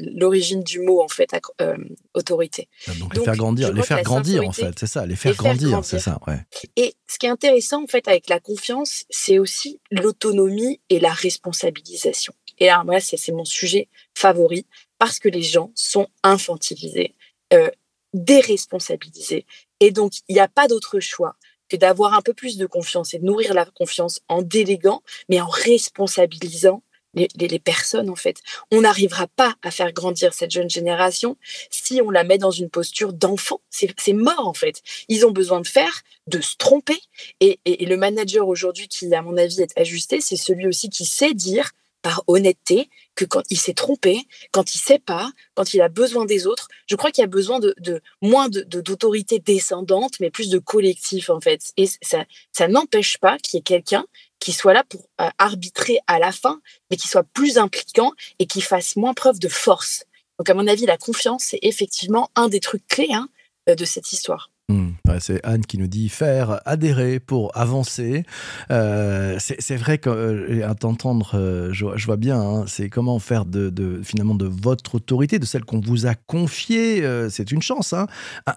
l'origine 0.01 0.63
du 0.63 0.81
mot 0.81 1.03
en 1.03 1.09
fait 1.09 1.31
euh, 1.61 1.77
autorité. 2.15 2.69
Ah, 2.87 2.93
donc, 2.95 3.15
les 3.15 3.25
faire 3.25 3.37
grandir, 3.37 3.73
les 3.73 3.83
faire 3.83 4.03
grandir 4.03 4.47
en 4.47 4.53
fait, 4.53 4.79
c'est 4.79 4.87
ça, 4.87 5.07
les 5.07 5.17
faire 5.17 5.35
grandir, 5.35 5.85
c'est 5.85 5.99
ça. 5.99 6.19
Ouais. 6.27 6.41
Et 6.77 6.95
ce 7.07 7.19
qui 7.19 7.27
est 7.27 7.31
intéressant 7.31 7.83
en 7.83 7.87
fait 7.87 8.07
avec 8.09 8.29
la 8.29 8.41
confiance, 8.41 9.05
c'est 9.11 9.39
aussi 9.39 9.81
l'autonomie 9.91 10.81
et 10.91 11.01
la 11.01 11.13
responsabilisation. 11.13 12.35
Et 12.59 12.67
là, 12.67 12.83
moi, 12.85 13.01
c'est 13.01 13.33
mon 13.33 13.45
sujet 13.45 13.89
favori 14.15 14.67
parce 14.99 15.19
que 15.19 15.29
les 15.29 15.43
gens 15.43 15.71
sont 15.75 16.09
infantilisés, 16.25 17.15
euh, 17.53 17.71
déresponsabilisés, 18.15 19.47
et 19.81 19.91
donc 19.93 20.13
il 20.29 20.35
n'y 20.35 20.41
a 20.41 20.49
pas 20.49 20.67
d'autre 20.67 20.99
choix 20.99 21.37
que 21.69 21.77
d'avoir 21.77 22.15
un 22.15 22.23
peu 22.23 22.33
plus 22.33 22.57
de 22.57 22.67
confiance 22.67 23.15
et 23.15 23.19
de 23.19 23.25
nourrir 23.25 23.55
la 23.55 23.67
confiance 23.67 24.21
en 24.29 24.43
déléguant, 24.43 25.03
mais 25.29 25.41
en 25.41 25.47
responsabilisant 25.47 26.83
les, 27.19 27.59
personnes 27.59 28.11
en 28.11 28.17
fait. 28.17 28.41
On 28.71 28.83
n'arrivera 28.83 29.27
pas 29.27 29.55
à 29.63 29.71
faire 29.71 29.93
grandir 29.93 30.33
cette 30.35 30.51
jeune 30.51 30.71
génération 30.71 31.37
si 31.71 32.01
on 32.03 32.11
la 32.11 32.25
met 32.25 32.39
dans 32.39 32.51
une 32.51 32.71
posture 32.71 33.13
d'enfant. 33.13 33.61
C'est 33.71 34.13
mort 34.13 34.47
en 34.47 34.55
fait. 34.55 34.83
Ils 35.09 35.27
ont 35.27 35.31
besoin 35.31 35.61
de 35.61 35.67
faire, 35.67 36.03
de 36.27 36.41
se 36.41 36.57
tromper. 36.57 36.99
Et, 37.41 37.59
le 37.65 37.97
manager 37.97 38.47
aujourd'hui 38.49 38.89
qui, 38.89 39.13
à 39.15 39.23
mon 39.23 39.37
avis, 39.37 39.63
est 39.63 39.79
ajusté, 39.79 40.21
c'est 40.21 40.37
celui 40.37 40.67
aussi 40.67 40.91
qui 40.91 41.05
sait 41.05 41.35
dire 41.35 41.71
par 42.03 42.23
honnêteté 42.27 42.89
que 43.15 43.25
quand 43.25 43.43
il 43.51 43.59
s'est 43.59 43.75
trompé, 43.75 44.21
quand 44.53 44.75
il 44.75 44.79
sait 44.79 45.01
pas, 45.01 45.31
quand 45.55 45.75
il 45.75 45.81
a 45.81 45.89
besoin 45.89 46.27
des 46.27 46.47
autres, 46.47 46.69
je 46.87 46.95
crois 46.97 47.11
qu'il 47.11 47.23
y 47.23 47.25
a 47.25 47.29
besoin 47.29 47.59
de, 47.59 47.75
moins 48.23 48.49
d'autorité 48.49 49.41
descendante, 49.41 50.21
mais 50.21 50.31
plus 50.31 50.49
de 50.51 50.59
collectif 50.59 51.31
en 51.31 51.41
fait. 51.41 51.73
Et 51.77 51.89
ça 52.03 52.69
n'empêche 52.69 53.19
pas 53.19 53.39
qu'il 53.39 53.59
y 53.59 53.61
ait 53.61 53.63
quelqu'un 53.63 54.07
qui 54.39 54.53
soit 54.53 54.73
là 54.73 54.85
pour 54.85 55.09
euh, 55.21 55.29
arbitrer 55.39 55.99
à 56.07 56.19
la 56.19 56.33
fin, 56.33 56.61
mais 56.91 56.97
qui 56.97 57.09
soit 57.09 57.25
plus 57.25 57.59
impliquant 57.59 58.13
et 58.39 58.47
qui 58.47 58.61
fasse 58.61 58.97
moins 58.97 59.15
preuve 59.15 59.39
de 59.39 59.49
force. 59.49 60.05
Donc 60.39 60.49
à 60.51 60.55
mon 60.55 60.67
avis, 60.67 60.87
la 60.87 60.97
confiance, 60.97 61.45
c'est 61.45 61.59
effectivement 61.63 62.31
un 62.37 62.49
des 62.49 62.61
trucs 62.61 62.87
clés 62.87 63.13
hein, 63.13 63.29
euh, 63.69 63.75
de 63.75 63.85
cette 63.85 64.13
histoire. 64.13 64.51
Hmm. 64.71 64.91
c'est 65.19 65.41
Anne 65.47 65.65
qui 65.65 65.79
nous 65.79 65.87
dit 65.87 66.11
faire 66.11 66.61
adhérer 66.67 67.21
pour 67.21 67.57
avancer. 67.57 68.25
Euh, 68.71 69.39
c'est 69.39 69.77
vrai 69.77 69.97
qu'à 69.97 70.11
euh, 70.11 70.75
t'entendre, 70.75 71.31
euh, 71.37 71.71
je, 71.73 72.05
vois 72.05 72.19
bien, 72.19 72.39
hein, 72.39 72.65
c'est 72.67 72.91
comment 72.91 73.19
faire 73.19 73.47
de, 73.47 74.03
finalement 74.05 74.35
de 74.35 74.45
votre 74.45 74.97
autorité, 74.97 75.39
de 75.39 75.47
celle 75.47 75.65
qu'on 75.65 75.81
vous 75.81 76.07
a 76.07 76.15
confiée, 76.15 77.03
c'est 77.31 77.51
une 77.51 77.63
chance, 77.63 77.95
hein, 77.95 78.09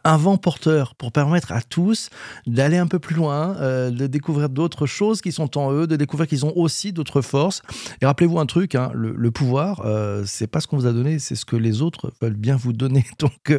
un 0.04 0.18
vent 0.18 0.36
porteur 0.36 0.96
pour 0.96 1.14
permettre 1.14 1.54
à 1.54 1.62
tous 1.62 2.10
d'aller 2.46 2.76
un 2.76 2.88
peu 2.88 3.00
plus 3.00 3.16
loin, 3.16 3.56
de 3.90 4.08
découvrir 4.08 4.50
d'autres 4.50 4.88
choses 4.88 5.22
qui 5.22 5.32
sont 5.32 5.58
en 5.58 5.72
eux, 5.72 5.88
de 5.88 5.96
découvrir 5.96 6.28
qu'ils 6.28 6.46
ont 6.46 6.52
aussi 6.58 6.92
d'autres 6.92 7.22
forces. 7.22 7.62
Et 8.02 8.06
rappelez-vous 8.06 8.38
un 8.38 8.46
truc, 8.46 8.76
hein, 8.76 8.92
le, 8.94 9.14
le, 9.16 9.32
pouvoir, 9.32 9.88
c'est 10.26 10.48
pas 10.48 10.60
ce 10.60 10.68
qu'on 10.68 10.76
vous 10.76 10.88
a 10.88 10.92
donné, 10.94 11.20
c'est 11.20 11.36
ce 11.36 11.46
que 11.46 11.56
les 11.56 11.82
autres 11.82 12.12
veulent 12.22 12.34
bien 12.34 12.58
vous 12.58 12.74
donner. 12.74 13.06
Donc 13.20 13.58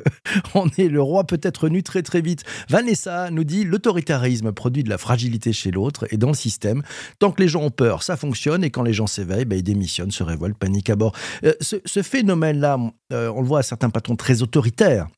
on 0.54 0.68
est 0.76 0.88
le 0.88 1.00
roi 1.00 1.24
peut-être 1.24 1.70
nu 1.70 1.82
très 1.82 2.02
très 2.02 2.20
vite. 2.20 2.41
Vanessa 2.68 3.30
nous 3.30 3.44
dit 3.44 3.64
l'autoritarisme 3.64 4.52
produit 4.52 4.84
de 4.84 4.90
la 4.90 4.98
fragilité 4.98 5.52
chez 5.52 5.70
l'autre 5.70 6.06
et 6.10 6.16
dans 6.16 6.28
le 6.28 6.34
système. 6.34 6.82
Tant 7.18 7.32
que 7.32 7.42
les 7.42 7.48
gens 7.48 7.62
ont 7.62 7.70
peur, 7.70 8.02
ça 8.02 8.16
fonctionne 8.16 8.64
et 8.64 8.70
quand 8.70 8.82
les 8.82 8.92
gens 8.92 9.06
s'éveillent, 9.06 9.44
bah, 9.44 9.56
ils 9.56 9.62
démissionnent, 9.62 10.10
se 10.10 10.22
révoltent, 10.22 10.58
paniquent 10.58 10.90
à 10.90 10.96
bord. 10.96 11.14
Euh, 11.44 11.54
ce, 11.60 12.02
phénomène-là, 12.02 12.78
euh, 13.12 13.32
on 13.34 13.40
le 13.40 13.46
voit 13.46 13.60
à 13.60 13.62
certains 13.62 13.90
patrons 13.90 14.16
très 14.16 14.42
autoritaires. 14.42 15.08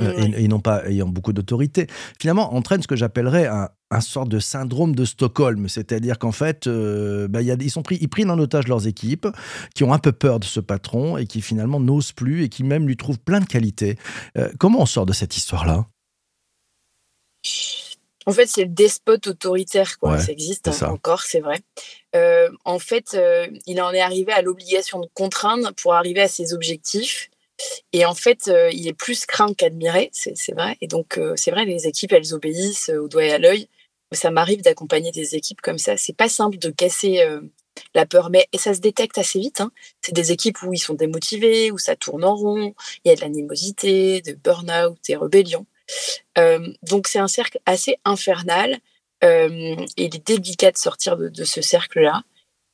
Euh, 0.00 0.30
et, 0.38 0.48
non 0.48 0.58
pas 0.58 0.88
ayant 0.88 1.06
beaucoup 1.06 1.34
d'autorité, 1.34 1.86
finalement 2.18 2.54
entraîne 2.54 2.80
ce 2.80 2.88
que 2.88 2.96
j'appellerais 2.96 3.46
un, 3.46 3.68
un 3.90 4.00
sort 4.00 4.26
de 4.26 4.38
syndrome 4.38 4.94
de 4.94 5.04
Stockholm, 5.04 5.68
c'est-à-dire 5.68 6.18
qu'en 6.18 6.32
fait, 6.32 6.66
bah, 6.66 7.42
y 7.42 7.50
a, 7.50 7.56
ils 7.60 7.70
sont 7.70 7.82
pris, 7.82 7.98
ils 8.00 8.08
prennent 8.08 8.30
en 8.30 8.38
otage 8.38 8.68
leurs 8.68 8.86
équipes, 8.86 9.28
qui 9.74 9.84
ont 9.84 9.92
un 9.92 9.98
peu 9.98 10.12
peur 10.12 10.40
de 10.40 10.46
ce 10.46 10.60
patron 10.60 11.18
et 11.18 11.26
qui 11.26 11.42
finalement 11.42 11.78
n'osent 11.78 12.12
plus 12.12 12.42
et 12.42 12.48
qui 12.48 12.64
même 12.64 12.86
lui 12.86 12.96
trouvent 12.96 13.18
plein 13.18 13.40
de 13.40 13.44
qualités. 13.44 13.98
comment 14.58 14.80
on 14.80 14.86
sort 14.86 15.04
de 15.04 15.12
cette 15.12 15.36
histoire-là? 15.36 15.86
En 18.26 18.32
fait, 18.32 18.46
c'est 18.46 18.62
le 18.62 18.68
despote 18.68 19.26
autoritaire, 19.26 19.98
quoi. 19.98 20.18
ça 20.18 20.32
existe 20.32 20.68
encore, 20.82 21.22
c'est 21.22 21.40
vrai. 21.40 21.60
Euh, 22.14 22.48
en 22.64 22.78
fait, 22.78 23.14
euh, 23.14 23.48
il 23.66 23.80
en 23.80 23.92
est 23.92 24.00
arrivé 24.00 24.32
à 24.32 24.42
l'obligation 24.42 25.00
de 25.00 25.08
contraindre 25.14 25.72
pour 25.74 25.94
arriver 25.94 26.20
à 26.20 26.28
ses 26.28 26.54
objectifs. 26.54 27.30
Et 27.92 28.04
en 28.04 28.14
fait, 28.14 28.48
euh, 28.48 28.70
il 28.72 28.86
est 28.88 28.92
plus 28.92 29.26
craint 29.26 29.54
qu'admiré, 29.54 30.10
c'est 30.12 30.52
vrai. 30.52 30.76
Et 30.80 30.86
donc, 30.86 31.18
c'est 31.36 31.50
vrai, 31.50 31.64
les 31.64 31.86
équipes, 31.86 32.12
elles 32.12 32.34
obéissent 32.34 32.90
au 32.90 33.08
doigt 33.08 33.24
et 33.24 33.32
à 33.32 33.38
l'œil. 33.38 33.68
Ça 34.12 34.30
m'arrive 34.30 34.62
d'accompagner 34.62 35.10
des 35.10 35.36
équipes 35.36 35.60
comme 35.60 35.78
ça. 35.78 35.96
C'est 35.96 36.16
pas 36.16 36.28
simple 36.28 36.58
de 36.58 36.70
casser 36.70 37.24
la 37.94 38.06
peur, 38.06 38.30
mais 38.30 38.46
et 38.52 38.58
ça 38.58 38.74
se 38.74 38.80
détecte 38.80 39.18
assez 39.18 39.38
vite. 39.38 39.60
Hein. 39.60 39.72
C'est 40.02 40.12
des 40.12 40.32
équipes 40.32 40.62
où 40.62 40.72
ils 40.72 40.78
sont 40.78 40.94
démotivés, 40.94 41.70
où 41.70 41.78
ça 41.78 41.96
tourne 41.96 42.24
en 42.24 42.34
rond, 42.34 42.74
il 43.04 43.08
y 43.08 43.12
a 43.12 43.16
de 43.16 43.20
l'animosité, 43.20 44.20
de 44.20 44.32
burn-out, 44.32 44.98
des 45.06 45.16
rébellions. 45.16 45.66
Euh, 46.38 46.72
donc 46.82 47.08
c'est 47.08 47.18
un 47.18 47.28
cercle 47.28 47.58
assez 47.66 47.98
infernal 48.04 48.78
euh, 49.24 49.76
il 49.96 50.16
est 50.16 50.26
délicat 50.26 50.72
de 50.72 50.76
sortir 50.76 51.16
de, 51.16 51.44
ce 51.44 51.62
cercle-là. 51.62 52.24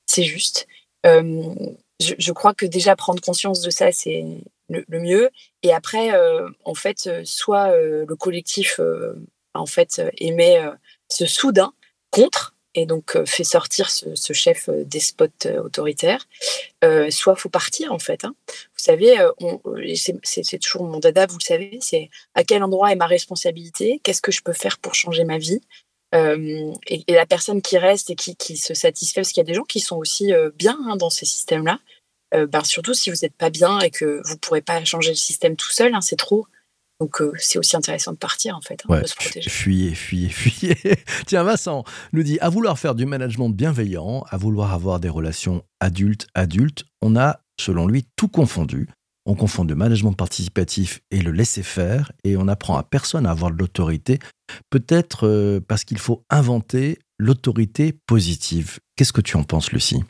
C'est 0.06 0.22
juste. 0.22 0.66
Euh, 1.04 1.54
je, 2.00 2.32
crois 2.32 2.54
que 2.54 2.64
déjà 2.64 2.96
prendre 2.96 3.20
conscience 3.20 3.60
de 3.60 3.68
ça, 3.68 3.92
c'est 3.92 4.24
le, 4.70 4.84
mieux. 4.88 5.30
Et 5.62 5.74
après, 5.74 6.10
en 6.64 6.74
fait, 6.74 7.10
soit 7.24 7.76
le 7.76 8.16
collectif 8.16 8.80
en 9.52 9.66
fait 9.66 10.00
émet 10.16 10.62
ce 11.08 11.26
soudain 11.26 11.72
contre 12.10 12.54
et 12.74 12.86
donc 12.86 13.22
fait 13.24 13.44
sortir 13.44 13.90
ce, 13.90 14.32
chef 14.32 14.68
euh, 14.68 14.84
despote 14.84 15.46
autoritaire, 15.46 16.28
soit 17.10 17.36
faut 17.36 17.48
partir 17.48 17.92
en 17.92 17.98
fait. 17.98 18.24
Hein. 18.24 18.34
Vous 18.78 18.84
savez, 18.84 19.16
c'est 20.22 20.58
toujours 20.58 20.84
mon 20.84 20.98
dada, 21.00 21.26
vous 21.26 21.38
le 21.38 21.44
savez, 21.44 21.78
c'est 21.80 22.10
à 22.34 22.44
quel 22.44 22.62
endroit 22.62 22.92
est 22.92 22.96
ma 22.96 23.06
responsabilité, 23.06 24.00
qu'est-ce 24.04 24.22
que 24.22 24.30
je 24.30 24.40
peux 24.42 24.52
faire 24.52 24.78
pour 24.78 24.94
changer 24.94 25.24
ma 25.24 25.38
vie. 25.38 25.60
Et, 26.12 27.04
la 27.08 27.26
personne 27.26 27.60
qui 27.60 27.76
reste 27.76 28.10
et 28.10 28.14
qui, 28.14 28.56
se 28.56 28.74
satisfait, 28.74 29.22
parce 29.22 29.32
qu'il 29.32 29.40
y 29.40 29.46
a 29.46 29.50
des 29.50 29.54
gens 29.54 29.64
qui 29.64 29.80
sont 29.80 29.96
aussi 29.96 30.32
bien 30.54 30.78
hein, 30.88 30.96
dans 30.96 31.10
ces 31.10 31.26
systèmes-là, 31.26 31.80
ben, 32.32 32.62
surtout 32.62 32.94
si 32.94 33.10
vous 33.10 33.16
n'êtes 33.22 33.34
pas 33.34 33.50
bien 33.50 33.80
et 33.80 33.90
que 33.90 34.22
vous 34.24 34.34
ne 34.34 34.38
pourrez 34.38 34.62
pas 34.62 34.84
changer 34.84 35.10
le 35.10 35.16
système 35.16 35.56
tout 35.56 35.70
seul, 35.70 35.92
hein, 35.94 36.00
c'est 36.00 36.16
trop. 36.16 36.46
Donc 37.00 37.22
euh, 37.22 37.32
c'est 37.38 37.58
aussi 37.58 37.76
intéressant 37.76 38.12
de 38.12 38.16
partir 38.16 38.56
en 38.56 38.60
fait, 38.60 38.82
hein, 38.88 39.00
de 39.00 39.06
se 39.06 39.14
protéger. 39.14 39.48
Fuyez, 39.48 39.94
fuyez, 39.94 40.28
fuyez. 40.30 40.76
Tiens, 41.26 41.44
Vincent 41.44 41.84
nous 42.12 42.22
dit 42.22 42.38
à 42.40 42.48
vouloir 42.48 42.78
faire 42.78 42.94
du 42.94 43.06
management 43.06 43.50
bienveillant, 43.50 44.24
à 44.30 44.36
vouloir 44.36 44.72
avoir 44.72 44.98
des 44.98 45.08
relations 45.08 45.62
adultes-adultes, 45.80 46.84
on 47.00 47.16
a, 47.16 47.40
selon 47.60 47.86
lui, 47.86 48.06
tout 48.16 48.28
confondu. 48.28 48.88
On 49.26 49.34
confond 49.34 49.64
le 49.64 49.74
management 49.74 50.14
participatif 50.14 51.00
et 51.10 51.20
le 51.20 51.32
laisser-faire, 51.32 52.12
et 52.24 52.36
on 52.38 52.48
apprend 52.48 52.78
à 52.78 52.82
personne 52.82 53.26
à 53.26 53.30
avoir 53.30 53.50
de 53.50 53.58
l'autorité, 53.58 54.18
peut-être 54.70 55.26
euh, 55.26 55.60
parce 55.60 55.84
qu'il 55.84 55.98
faut 55.98 56.24
inventer 56.30 56.98
l'autorité 57.18 57.92
positive. 58.06 58.78
Qu'est-ce 58.96 59.12
que 59.12 59.20
tu 59.20 59.36
en 59.36 59.44
penses, 59.44 59.70
Lucie? 59.70 60.02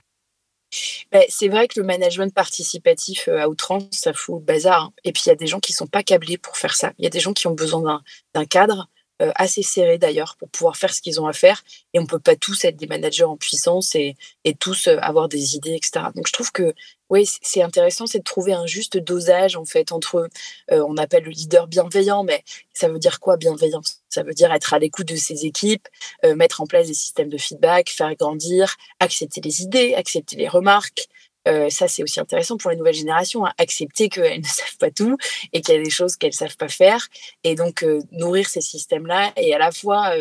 Bah, 1.13 1.21
c'est 1.29 1.49
vrai 1.49 1.69
que 1.69 1.81
le 1.81 1.87
management 1.87 2.33
participatif 2.35 3.29
euh, 3.29 3.41
à 3.41 3.49
outrance, 3.49 3.85
ça 3.93 4.13
fout 4.13 4.41
le 4.41 4.45
bazar. 4.45 4.85
Hein. 4.85 4.93
Et 5.05 5.13
puis, 5.13 5.23
il 5.27 5.29
y 5.29 5.33
a 5.33 5.37
des 5.37 5.47
gens 5.47 5.61
qui 5.61 5.73
sont 5.73 5.87
pas 5.87 6.03
câblés 6.03 6.39
pour 6.39 6.57
faire 6.57 6.77
ça. 6.77 6.93
Il 6.99 7.05
y 7.05 7.07
a 7.07 7.11
des 7.11 7.21
gens 7.21 7.33
qui 7.33 7.47
ont 7.47 7.55
besoin 7.55 8.03
d'un 8.35 8.45
cadre, 8.45 8.89
euh, 9.23 9.33
assez 9.35 9.63
serré 9.63 9.99
d'ailleurs, 9.99 10.37
pour 10.37 10.49
pouvoir 10.51 10.77
faire 10.77 10.93
ce 10.93 11.01
qu'ils 11.01 11.21
ont 11.21 11.27
à 11.27 11.33
faire. 11.33 11.63
Et 11.95 11.99
on 11.99 12.07
peut 12.07 12.21
pas 12.21 12.37
tous 12.37 12.65
être 12.65 12.77
des 12.77 12.87
managers 12.87 13.25
en 13.25 13.37
puissance 13.37 13.95
et, 13.95 14.17
et 14.45 14.55
tous 14.55 14.89
euh, 14.89 14.99
avoir 15.01 15.29
des 15.29 15.57
idées, 15.57 15.75
etc. 15.75 16.07
Donc, 16.15 16.27
je 16.27 16.33
trouve 16.33 16.53
que 16.53 16.75
oui, 17.11 17.29
c'est 17.43 17.62
intéressant, 17.62 18.07
c'est 18.07 18.19
de 18.19 18.25
trouver 18.25 18.53
un 18.53 18.67
juste 18.67 18.99
dosage 18.99 19.57
en 19.57 19.65
fait 19.65 19.93
entre, 19.93 20.29
euh, 20.71 20.85
on 20.87 20.97
appelle 20.97 21.25
le 21.25 21.31
leader 21.31 21.67
bienveillant, 21.67 22.23
mais 22.23 22.45
ça 22.75 22.88
veut 22.88 22.99
dire 22.99 23.19
quoi 23.21 23.37
bienveillant? 23.37 23.81
Ça 24.11 24.23
veut 24.23 24.35
dire 24.35 24.53
être 24.53 24.75
à 24.75 24.79
l'écoute 24.79 25.09
de 25.09 25.17
ses 25.17 25.47
équipes, 25.47 25.88
euh, 26.25 26.35
mettre 26.35 26.61
en 26.61 26.67
place 26.67 26.87
des 26.87 26.95
systèmes 26.95 27.31
de 27.31 27.38
feedback, 27.38 27.91
faire 27.91 28.15
grandir, 28.15 28.77
accepter 29.00 29.41
les 29.41 29.62
idées, 29.62 29.95
accepter 29.95 30.37
les 30.37 30.49
remarques. 30.49 31.09
Euh, 31.47 31.71
ça, 31.71 31.88
c'est 31.88 32.03
aussi 32.03 32.21
intéressant 32.21 32.59
pour 32.59 32.71
les 32.71 32.77
nouvelles 32.77 32.95
générations, 32.95 33.47
hein, 33.47 33.53
accepter 33.57 34.11
qu'elles 34.11 34.41
ne 34.43 34.47
savent 34.47 34.77
pas 34.79 34.91
tout 34.91 35.17
et 35.55 35.62
qu'il 35.62 35.77
y 35.77 35.79
a 35.79 35.83
des 35.83 35.91
choses 35.91 36.17
qu'elles 36.17 36.31
ne 36.31 36.35
savent 36.35 36.57
pas 36.59 36.69
faire. 36.69 37.09
Et 37.43 37.55
donc, 37.55 37.87
nourrir 38.12 38.49
ces 38.50 38.61
systèmes-là 38.61 39.33
et 39.37 39.55
à 39.55 39.59
la 39.59 39.73
fois 39.73 40.15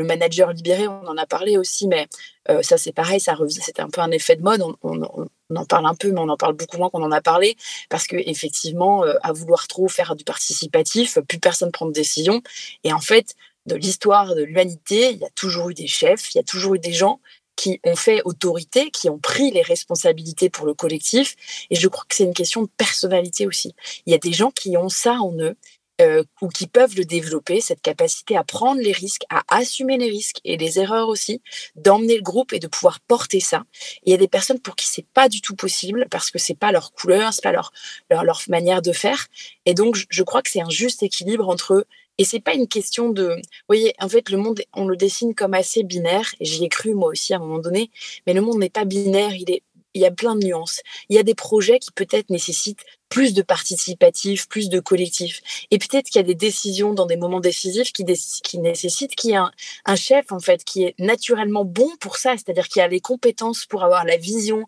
le 0.00 0.06
manager 0.06 0.50
libéré, 0.52 0.88
on 0.88 1.06
en 1.06 1.16
a 1.18 1.26
parlé 1.26 1.58
aussi, 1.58 1.86
mais 1.86 2.08
euh, 2.48 2.62
ça 2.62 2.78
c'est 2.78 2.92
pareil, 2.92 3.20
ça 3.20 3.36
c'était 3.50 3.82
un 3.82 3.90
peu 3.90 4.00
un 4.00 4.10
effet 4.10 4.34
de 4.34 4.42
mode. 4.42 4.62
On, 4.82 5.26
en 5.54 5.64
parle 5.66 5.86
un 5.86 5.94
peu, 5.94 6.10
mais 6.10 6.20
on 6.20 6.28
en 6.28 6.36
parle 6.36 6.54
beaucoup 6.54 6.78
moins 6.78 6.88
qu'on 6.88 7.02
en 7.02 7.12
a 7.12 7.20
parlé, 7.20 7.56
parce 7.90 8.06
que 8.06 8.16
effectivement, 8.16 9.04
euh, 9.04 9.14
à 9.22 9.32
vouloir 9.32 9.68
trop 9.68 9.88
faire 9.88 10.16
du 10.16 10.24
participatif, 10.24 11.18
plus 11.28 11.38
personne 11.38 11.70
prend 11.70 11.86
de 11.86 11.92
décision. 11.92 12.40
Et 12.82 12.92
en 12.92 13.00
fait, 13.00 13.34
de 13.66 13.74
l'histoire 13.74 14.34
de 14.34 14.42
l'humanité, 14.42 15.10
il 15.10 15.18
y 15.18 15.24
a 15.24 15.30
toujours 15.34 15.68
eu 15.68 15.74
des 15.74 15.86
chefs, 15.86 16.34
il 16.34 16.38
y 16.38 16.40
a 16.40 16.44
toujours 16.44 16.76
eu 16.76 16.78
des 16.78 16.92
gens 16.92 17.20
qui 17.56 17.78
ont 17.84 17.96
fait 17.96 18.22
autorité, 18.24 18.90
qui 18.90 19.10
ont 19.10 19.18
pris 19.18 19.50
les 19.50 19.60
responsabilités 19.60 20.48
pour 20.48 20.64
le 20.64 20.72
collectif. 20.72 21.36
Et 21.68 21.74
je 21.74 21.88
crois 21.88 22.04
que 22.08 22.14
c'est 22.14 22.24
une 22.24 22.32
question 22.32 22.62
de 22.62 22.70
personnalité 22.78 23.46
aussi. 23.46 23.74
Il 24.06 24.12
y 24.12 24.14
a 24.14 24.18
des 24.18 24.32
gens 24.32 24.50
qui 24.50 24.78
ont 24.78 24.88
ça 24.88 25.12
en 25.20 25.34
eux, 25.34 25.56
euh, 26.00 26.24
ou 26.40 26.48
qui 26.48 26.66
peuvent 26.66 26.96
le 26.96 27.04
développer, 27.04 27.60
cette 27.60 27.82
capacité 27.82 28.36
à 28.36 28.44
prendre 28.44 28.80
les 28.80 28.92
risques, 28.92 29.24
à 29.28 29.42
assumer 29.48 29.98
les 29.98 30.08
risques 30.08 30.40
et 30.44 30.56
les 30.56 30.78
erreurs 30.78 31.08
aussi, 31.08 31.42
d'emmener 31.76 32.16
le 32.16 32.22
groupe 32.22 32.52
et 32.52 32.58
de 32.58 32.66
pouvoir 32.66 33.00
porter 33.00 33.40
ça. 33.40 33.64
il 34.04 34.10
y 34.10 34.14
a 34.14 34.16
des 34.16 34.28
personnes 34.28 34.60
pour 34.60 34.76
qui 34.76 34.86
c'est 34.86 35.06
pas 35.14 35.28
du 35.28 35.40
tout 35.40 35.54
possible 35.54 36.06
parce 36.10 36.30
que 36.30 36.38
c'est 36.38 36.54
pas 36.54 36.72
leur 36.72 36.92
couleur, 36.92 37.32
c'est 37.32 37.42
pas 37.42 37.52
leur, 37.52 37.72
leur, 38.10 38.42
manière 38.48 38.82
de 38.82 38.92
faire. 38.92 39.28
Et 39.66 39.74
donc, 39.74 39.96
je 40.08 40.22
crois 40.22 40.42
que 40.42 40.50
c'est 40.50 40.62
un 40.62 40.70
juste 40.70 41.02
équilibre 41.02 41.48
entre 41.48 41.86
et 42.20 42.24
c'est 42.24 42.40
pas 42.40 42.52
une 42.52 42.68
question 42.68 43.08
de, 43.08 43.28
vous 43.28 43.66
voyez, 43.66 43.94
en 43.98 44.06
fait, 44.06 44.28
le 44.28 44.36
monde, 44.36 44.60
on 44.74 44.86
le 44.86 44.94
dessine 44.94 45.34
comme 45.34 45.54
assez 45.54 45.84
binaire, 45.84 46.34
j'y 46.38 46.64
ai 46.64 46.68
cru 46.68 46.92
moi 46.92 47.08
aussi 47.08 47.32
à 47.32 47.36
un 47.36 47.40
moment 47.40 47.60
donné, 47.60 47.90
mais 48.26 48.34
le 48.34 48.42
monde 48.42 48.58
n'est 48.58 48.68
pas 48.68 48.84
binaire, 48.84 49.34
il 49.34 49.50
est 49.50 49.62
il 49.94 50.02
y 50.02 50.06
a 50.06 50.10
plein 50.10 50.36
de 50.36 50.44
nuances. 50.44 50.80
Il 51.08 51.16
y 51.16 51.18
a 51.18 51.22
des 51.22 51.34
projets 51.34 51.78
qui 51.78 51.90
peut-être 51.92 52.30
nécessitent 52.30 52.84
plus 53.10 53.34
de 53.34 53.42
participatif, 53.42 54.48
plus 54.48 54.68
de 54.68 54.78
collectif. 54.78 55.42
Et 55.72 55.78
peut-être 55.78 56.06
qu'il 56.06 56.20
y 56.20 56.24
a 56.24 56.26
des 56.26 56.36
décisions 56.36 56.94
dans 56.94 57.06
des 57.06 57.16
moments 57.16 57.40
décisifs 57.40 57.92
qui, 57.92 58.04
nécessitent 58.04 59.16
qu'il 59.16 59.30
y 59.30 59.32
ait 59.34 59.40
un, 59.84 59.96
chef, 59.96 60.30
en 60.30 60.38
fait, 60.38 60.62
qui 60.62 60.84
est 60.84 60.94
naturellement 61.00 61.64
bon 61.64 61.90
pour 61.98 62.16
ça, 62.16 62.36
c'est-à-dire 62.36 62.68
qui 62.68 62.80
a 62.80 62.86
les 62.86 63.00
compétences 63.00 63.66
pour 63.66 63.82
avoir 63.82 64.04
la 64.04 64.16
vision, 64.16 64.64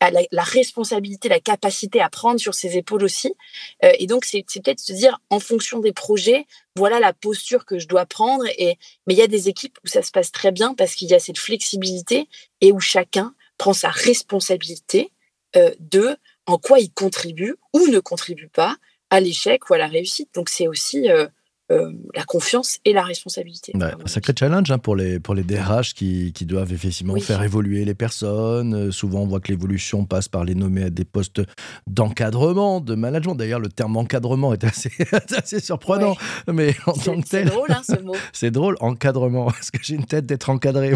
la, 0.00 0.22
la 0.30 0.42
responsabilité, 0.42 1.28
la 1.28 1.38
capacité 1.38 2.00
à 2.00 2.08
prendre 2.08 2.40
sur 2.40 2.54
ses 2.54 2.78
épaules 2.78 3.04
aussi. 3.04 3.34
Euh, 3.84 3.92
et 3.98 4.06
donc, 4.06 4.24
c'est 4.24 4.42
peut-être 4.42 4.80
se 4.80 4.94
dire, 4.94 5.20
en 5.28 5.38
fonction 5.38 5.78
des 5.78 5.92
projets, 5.92 6.46
voilà 6.76 6.98
la 6.98 7.12
posture 7.12 7.66
que 7.66 7.78
je 7.78 7.88
dois 7.88 8.06
prendre. 8.06 8.46
Et, 8.56 8.78
mais 9.06 9.12
il 9.12 9.18
y 9.18 9.22
a 9.22 9.26
des 9.26 9.50
équipes 9.50 9.78
où 9.84 9.88
ça 9.88 10.00
se 10.00 10.10
passe 10.10 10.32
très 10.32 10.50
bien 10.50 10.74
parce 10.74 10.94
qu'il 10.94 11.08
y 11.08 11.14
a 11.14 11.20
cette 11.20 11.38
flexibilité 11.38 12.26
et 12.62 12.72
où 12.72 12.80
chacun 12.80 13.34
prend 13.62 13.74
sa 13.74 13.90
responsabilité 13.90 15.12
de 15.78 16.16
en 16.46 16.58
quoi 16.58 16.80
ils 16.80 16.92
contribuent 16.92 17.54
ou 17.72 17.86
ne 17.86 18.00
contribuent 18.00 18.48
pas 18.48 18.76
à 19.08 19.20
l'échec 19.20 19.70
ou 19.70 19.74
à 19.74 19.78
la 19.78 19.86
réussite. 19.86 20.34
Donc 20.34 20.48
c'est 20.48 20.66
aussi 20.66 21.08
euh, 21.72 21.92
la 22.14 22.24
confiance 22.24 22.78
et 22.84 22.92
la 22.92 23.02
responsabilité. 23.02 23.72
un 23.80 24.06
sacré 24.06 24.34
challenge 24.38 24.70
hein, 24.70 24.78
pour, 24.78 24.94
les, 24.94 25.18
pour 25.20 25.34
les 25.34 25.42
DRH 25.42 25.94
qui, 25.94 26.32
qui 26.32 26.44
doivent 26.44 26.72
effectivement 26.72 27.16
faire 27.16 27.42
évoluer 27.42 27.84
les 27.84 27.94
personnes. 27.94 28.74
Euh, 28.74 28.90
souvent, 28.90 29.20
on 29.20 29.26
voit 29.26 29.40
que 29.40 29.48
l'évolution 29.48 30.04
passe 30.04 30.28
par 30.28 30.44
les 30.44 30.54
nommer 30.54 30.84
à 30.84 30.90
des 30.90 31.04
postes 31.04 31.40
d'encadrement, 31.86 32.80
de 32.80 32.94
management. 32.94 33.34
D'ailleurs, 33.34 33.60
le 33.60 33.68
terme 33.68 33.96
encadrement 33.96 34.52
est 34.52 34.64
assez, 34.64 34.92
assez 35.36 35.60
surprenant. 35.60 36.16
Mais 36.52 36.74
en 36.86 36.92
tant 36.92 37.20
que 37.20 37.28
tel. 37.28 37.48
C'est 37.48 37.54
drôle, 37.54 37.72
hein, 37.72 37.82
ce 37.84 38.00
mot. 38.02 38.14
c'est 38.32 38.50
drôle, 38.50 38.76
encadrement. 38.80 39.48
Est-ce 39.48 39.72
que 39.72 39.78
j'ai 39.82 39.94
une 39.94 40.04
tête 40.04 40.26
d'être 40.26 40.50
encadré 40.50 40.94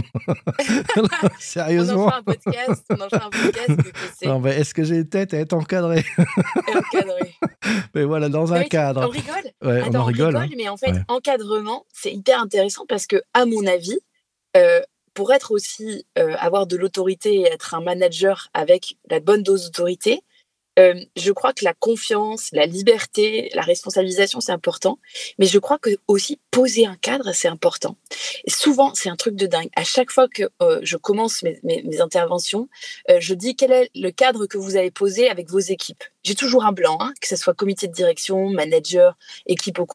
Sérieusement 1.39 2.05
On 2.05 2.07
en 2.07 2.11
fera 2.11 2.19
un 2.19 2.23
podcast. 2.23 2.85
On 2.91 2.95
en 2.95 3.09
fera 3.09 3.27
un 3.27 3.31
podcast. 3.31 4.59
Est-ce 4.59 4.75
que 4.75 4.85
j'ai 4.85 4.97
une 4.97 5.09
tête 5.09 5.33
à 5.33 5.39
être 5.39 5.55
encadré? 5.55 6.05
Encadré. 6.19 7.35
mais 7.95 8.05
voilà, 8.05 8.29
dans 8.29 8.53
un 8.53 8.65
cadre. 8.65 9.07
On 9.07 9.09
rigole? 9.09 9.35
Ouais, 9.65 9.83
on 9.89 9.95
en 9.95 10.05
rigole. 10.05 10.37
Hein. 10.37 10.49
mais 10.57 10.66
en 10.69 10.77
fait, 10.77 10.93
encadrement, 11.09 11.87
c'est 11.93 12.13
hyper 12.13 12.41
intéressant 12.41 12.87
parce 12.87 13.07
que, 13.07 13.23
à 13.35 13.47
mon 13.47 13.67
avis, 13.67 13.99
euh, 14.57 14.81
pour 15.15 15.33
être 15.33 15.51
aussi, 15.51 16.07
euh, 16.19 16.35
avoir 16.39 16.67
de 16.67 16.77
l'autorité 16.77 17.37
et 17.37 17.47
être 17.47 17.75
un 17.75 17.81
manager 17.81 18.49
avec 18.55 18.97
la 19.11 19.21
bonne 19.21 19.43
dose 19.43 19.67
d'autorité, 19.67 20.23
euh, 20.79 20.95
je 21.17 21.33
crois 21.33 21.53
que 21.53 21.65
la 21.65 21.75
confiance, 21.75 22.51
la 22.53 22.67
liberté, 22.67 23.51
la 23.55 23.63
responsabilisation, 23.63 24.41
c'est 24.41 24.53
important. 24.53 24.99
Mais 25.39 25.47
je 25.47 25.59
crois 25.59 25.79
que 25.79 25.91
aussi 26.07 26.39
poser 26.51 26.87
un 26.87 26.97
cadre, 26.97 27.33
c'est 27.33 27.49
important. 27.49 27.97
Et 28.45 28.51
souvent, 28.51 28.93
c'est 28.95 29.09
un 29.09 29.17
truc 29.17 29.37
de 29.37 29.47
dingue. 29.47 29.71
À 29.75 29.85
chaque 29.85 30.11
fois 30.11 30.29
que 30.29 30.45
euh, 30.63 30.81
je 30.83 30.97
commence 30.97 31.43
mes, 31.43 31.59
mes, 31.63 32.01
interventions, 32.01 32.69
euh, 33.11 33.19
je 33.21 33.35
dis 33.35 33.57
quel 33.57 33.73
est 33.73 33.91
le 33.95 34.11
cadre 34.11 34.47
que 34.47 34.59
vous 34.59 34.77
avez 34.77 34.91
posé 34.91 35.31
avec 35.31 35.49
vos 35.49 35.59
équipes. 35.59 36.05
J'ai 36.23 36.35
toujours 36.35 36.65
un 36.65 36.73
blanc, 36.73 36.99
hein, 37.01 37.15
que 37.21 37.29
ce 37.29 37.37
soit 37.37 37.55
comité 37.55 37.89
de 37.89 37.93
direction, 37.93 38.51
manager, 38.51 39.17
équipe 39.47 39.79
au 39.79 39.87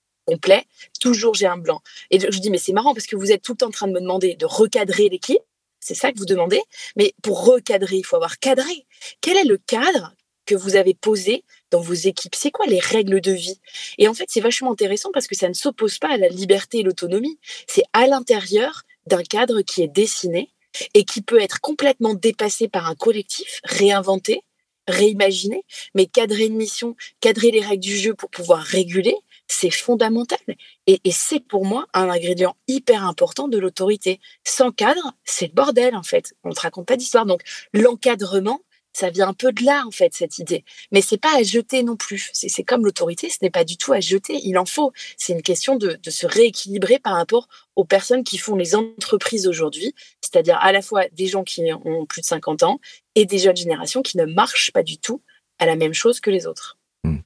Toujours, 1.00 1.34
j'ai 1.34 1.48
un 1.48 1.58
blanc. 1.58 1.82
Et 2.10 2.20
je 2.20 2.40
dis, 2.40 2.50
mais 2.50 2.58
c'est 2.58 2.74
marrant 2.74 2.94
parce 2.94 3.08
que 3.08 3.16
vous 3.16 3.32
êtes 3.32 3.42
tout 3.42 3.54
le 3.54 3.58
temps 3.58 3.68
en 3.68 3.72
train 3.72 3.88
de 3.88 3.94
me 3.94 4.00
demander 4.00 4.36
de 4.36 4.46
recadrer 4.46 5.10
l'équipe. 5.10 5.42
C'est 5.80 5.96
ça 5.96 6.12
que 6.12 6.18
vous 6.20 6.26
demandez. 6.26 6.62
Mais 6.96 7.14
pour 7.24 7.46
recadrer, 7.46 7.98
il 7.98 8.06
faut 8.06 8.16
avoir 8.16 8.40
cadré. 8.40 8.86
Quel 9.22 9.38
est 9.38 9.46
le 9.46 9.58
cadre 9.58 10.14
que 10.46 10.56
vous 10.56 10.76
avez 10.76 10.94
posé 10.94 11.44
dans 11.72 11.82
vos 11.82 11.94
équipes? 11.94 12.36
C'est 12.36 12.52
quoi 12.52 12.66
les 12.68 12.80
règles 12.80 13.22
de 13.22 13.32
vie? 13.32 13.60
Et 13.98 14.08
en 14.08 14.14
fait, 14.14 14.26
c'est 14.30 14.42
vachement 14.42 14.72
intéressant 14.72 15.10
parce 15.12 15.28
que 15.28 15.36
ça 15.36 15.50
ne 15.50 15.54
s'oppose 15.54 15.98
pas 15.98 16.10
à 16.10 16.18
la 16.18 16.30
liberté 16.30 16.80
et 16.80 16.84
l'autonomie. 16.84 17.40
C'est 17.68 17.84
à 17.94 18.08
l'intérieur 18.08 18.84
d'un 19.08 19.24
cadre 19.24 19.62
qui 19.62 19.82
est 19.82 19.88
dessiné 19.88 20.50
et 20.94 21.04
qui 21.04 21.22
peut 21.22 21.42
être 21.42 21.60
complètement 21.60 22.14
dépassé 22.14 22.68
par 22.68 22.88
un 22.88 22.96
collectif, 22.96 23.60
réinventé, 23.64 24.44
réimaginé, 24.88 25.64
mais 25.96 26.06
cadrer 26.06 26.46
une 26.46 26.56
mission, 26.56 26.96
cadrer 27.20 27.52
les 27.52 27.62
règles 27.62 27.84
du 27.84 27.98
jeu 27.98 28.14
pour 28.14 28.30
pouvoir 28.30 28.62
réguler, 28.62 29.16
c'est 29.52 29.70
fondamental. 29.70 30.40
Et, 30.88 31.00
c'est 31.12 31.42
pour 31.42 31.66
moi 31.66 31.86
un 31.94 32.10
ingrédient 32.10 32.56
hyper 32.68 33.06
important 33.06 33.48
de 33.48 33.58
l'autorité. 33.58 34.20
Sans 34.46 34.72
cadre, 34.72 35.14
c'est 35.26 35.48
le 35.48 35.54
bordel 35.54 35.96
en 35.96 36.04
fait. 36.04 36.34
On 36.44 36.50
ne 36.50 36.54
te 36.54 36.62
raconte 36.62 36.88
pas 36.88 36.96
d'histoire. 36.96 37.26
Donc 37.26 37.42
l'encadrement, 37.74 38.62
ça 38.94 39.10
vient 39.10 39.30
un 39.30 39.34
peu 39.34 39.52
de 39.52 39.64
là 39.64 39.84
en 39.88 39.92
fait 39.92 40.14
cette 40.14 40.38
idée 40.38 40.66
mais 40.92 41.02
c'est 41.02 41.18
pas 41.18 41.34
à 41.38 41.44
jeter 41.44 41.82
non 41.82 41.96
plus 41.96 42.30
c'est 42.34 42.64
comme 42.64 42.84
l'autorité 42.84 43.30
ce 43.30 43.38
n'est 43.42 43.50
pas 43.50 43.64
du 43.64 43.78
tout 43.78 43.94
à 43.94 44.02
jeter 44.02 44.38
il 44.44 44.58
en 44.58 44.66
faut 44.66 44.92
c'est 45.16 45.32
une 45.32 45.42
question 45.42 45.78
de, 45.78 45.98
se 46.10 46.28
rééquilibrer 46.28 47.00
par 47.00 47.14
rapport 47.14 47.48
aux 47.78 47.86
personnes 47.86 48.26
qui 48.26 48.38
font 48.38 48.58
les 48.58 48.76
entreprises 48.76 49.48
aujourd'hui 49.48 49.96
c'est-à-dire 50.20 50.58
à 50.60 50.74
la 50.74 50.82
fois 50.82 51.06
des 51.14 51.28
gens 51.28 51.46
qui 51.46 51.64
ont 51.72 52.06
plus 52.06 52.20
de 52.20 52.26
50 52.26 52.64
ans 52.64 52.82
et 53.16 53.26
des 53.26 53.38
jeunes 53.38 53.56
générations 53.56 54.02
qui 54.02 54.18
ne 54.18 54.26
marchent 54.26 54.74
pas 54.74 54.84
du 54.84 54.98
tout 54.98 55.22
à 55.58 55.66
la 55.66 55.78
même 55.78 55.94
chose 55.94 56.20
que 56.20 56.30
les 56.30 56.46
autres. 56.46 56.78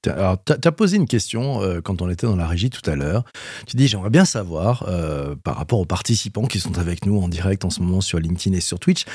Alors, 0.07 0.43
tu 0.43 0.53
as, 0.53 0.71
posé 0.71 0.97
une 0.97 1.07
question 1.07 1.61
euh, 1.61 1.81
quand 1.81 2.01
on 2.01 2.09
était 2.09 2.27
dans 2.27 2.35
la 2.35 2.47
régie 2.47 2.69
tout 2.69 2.87
à 2.89 2.95
l'heure. 2.95 3.23
Tu 3.67 3.77
dis, 3.77 3.87
j'aimerais 3.87 4.09
bien 4.09 4.25
savoir, 4.25 4.85
euh, 4.87 5.35
par 5.35 5.57
rapport 5.57 5.79
aux 5.79 5.85
participants 5.85 6.45
qui 6.45 6.59
sont 6.59 6.77
avec 6.77 7.05
nous 7.05 7.19
en 7.19 7.27
direct 7.27 7.65
en 7.65 7.69
ce 7.69 7.81
moment 7.81 8.01
sur 8.01 8.19
LinkedIn 8.19 8.55
et 8.55 8.61
sur 8.61 8.79
Twitch, 8.79 9.05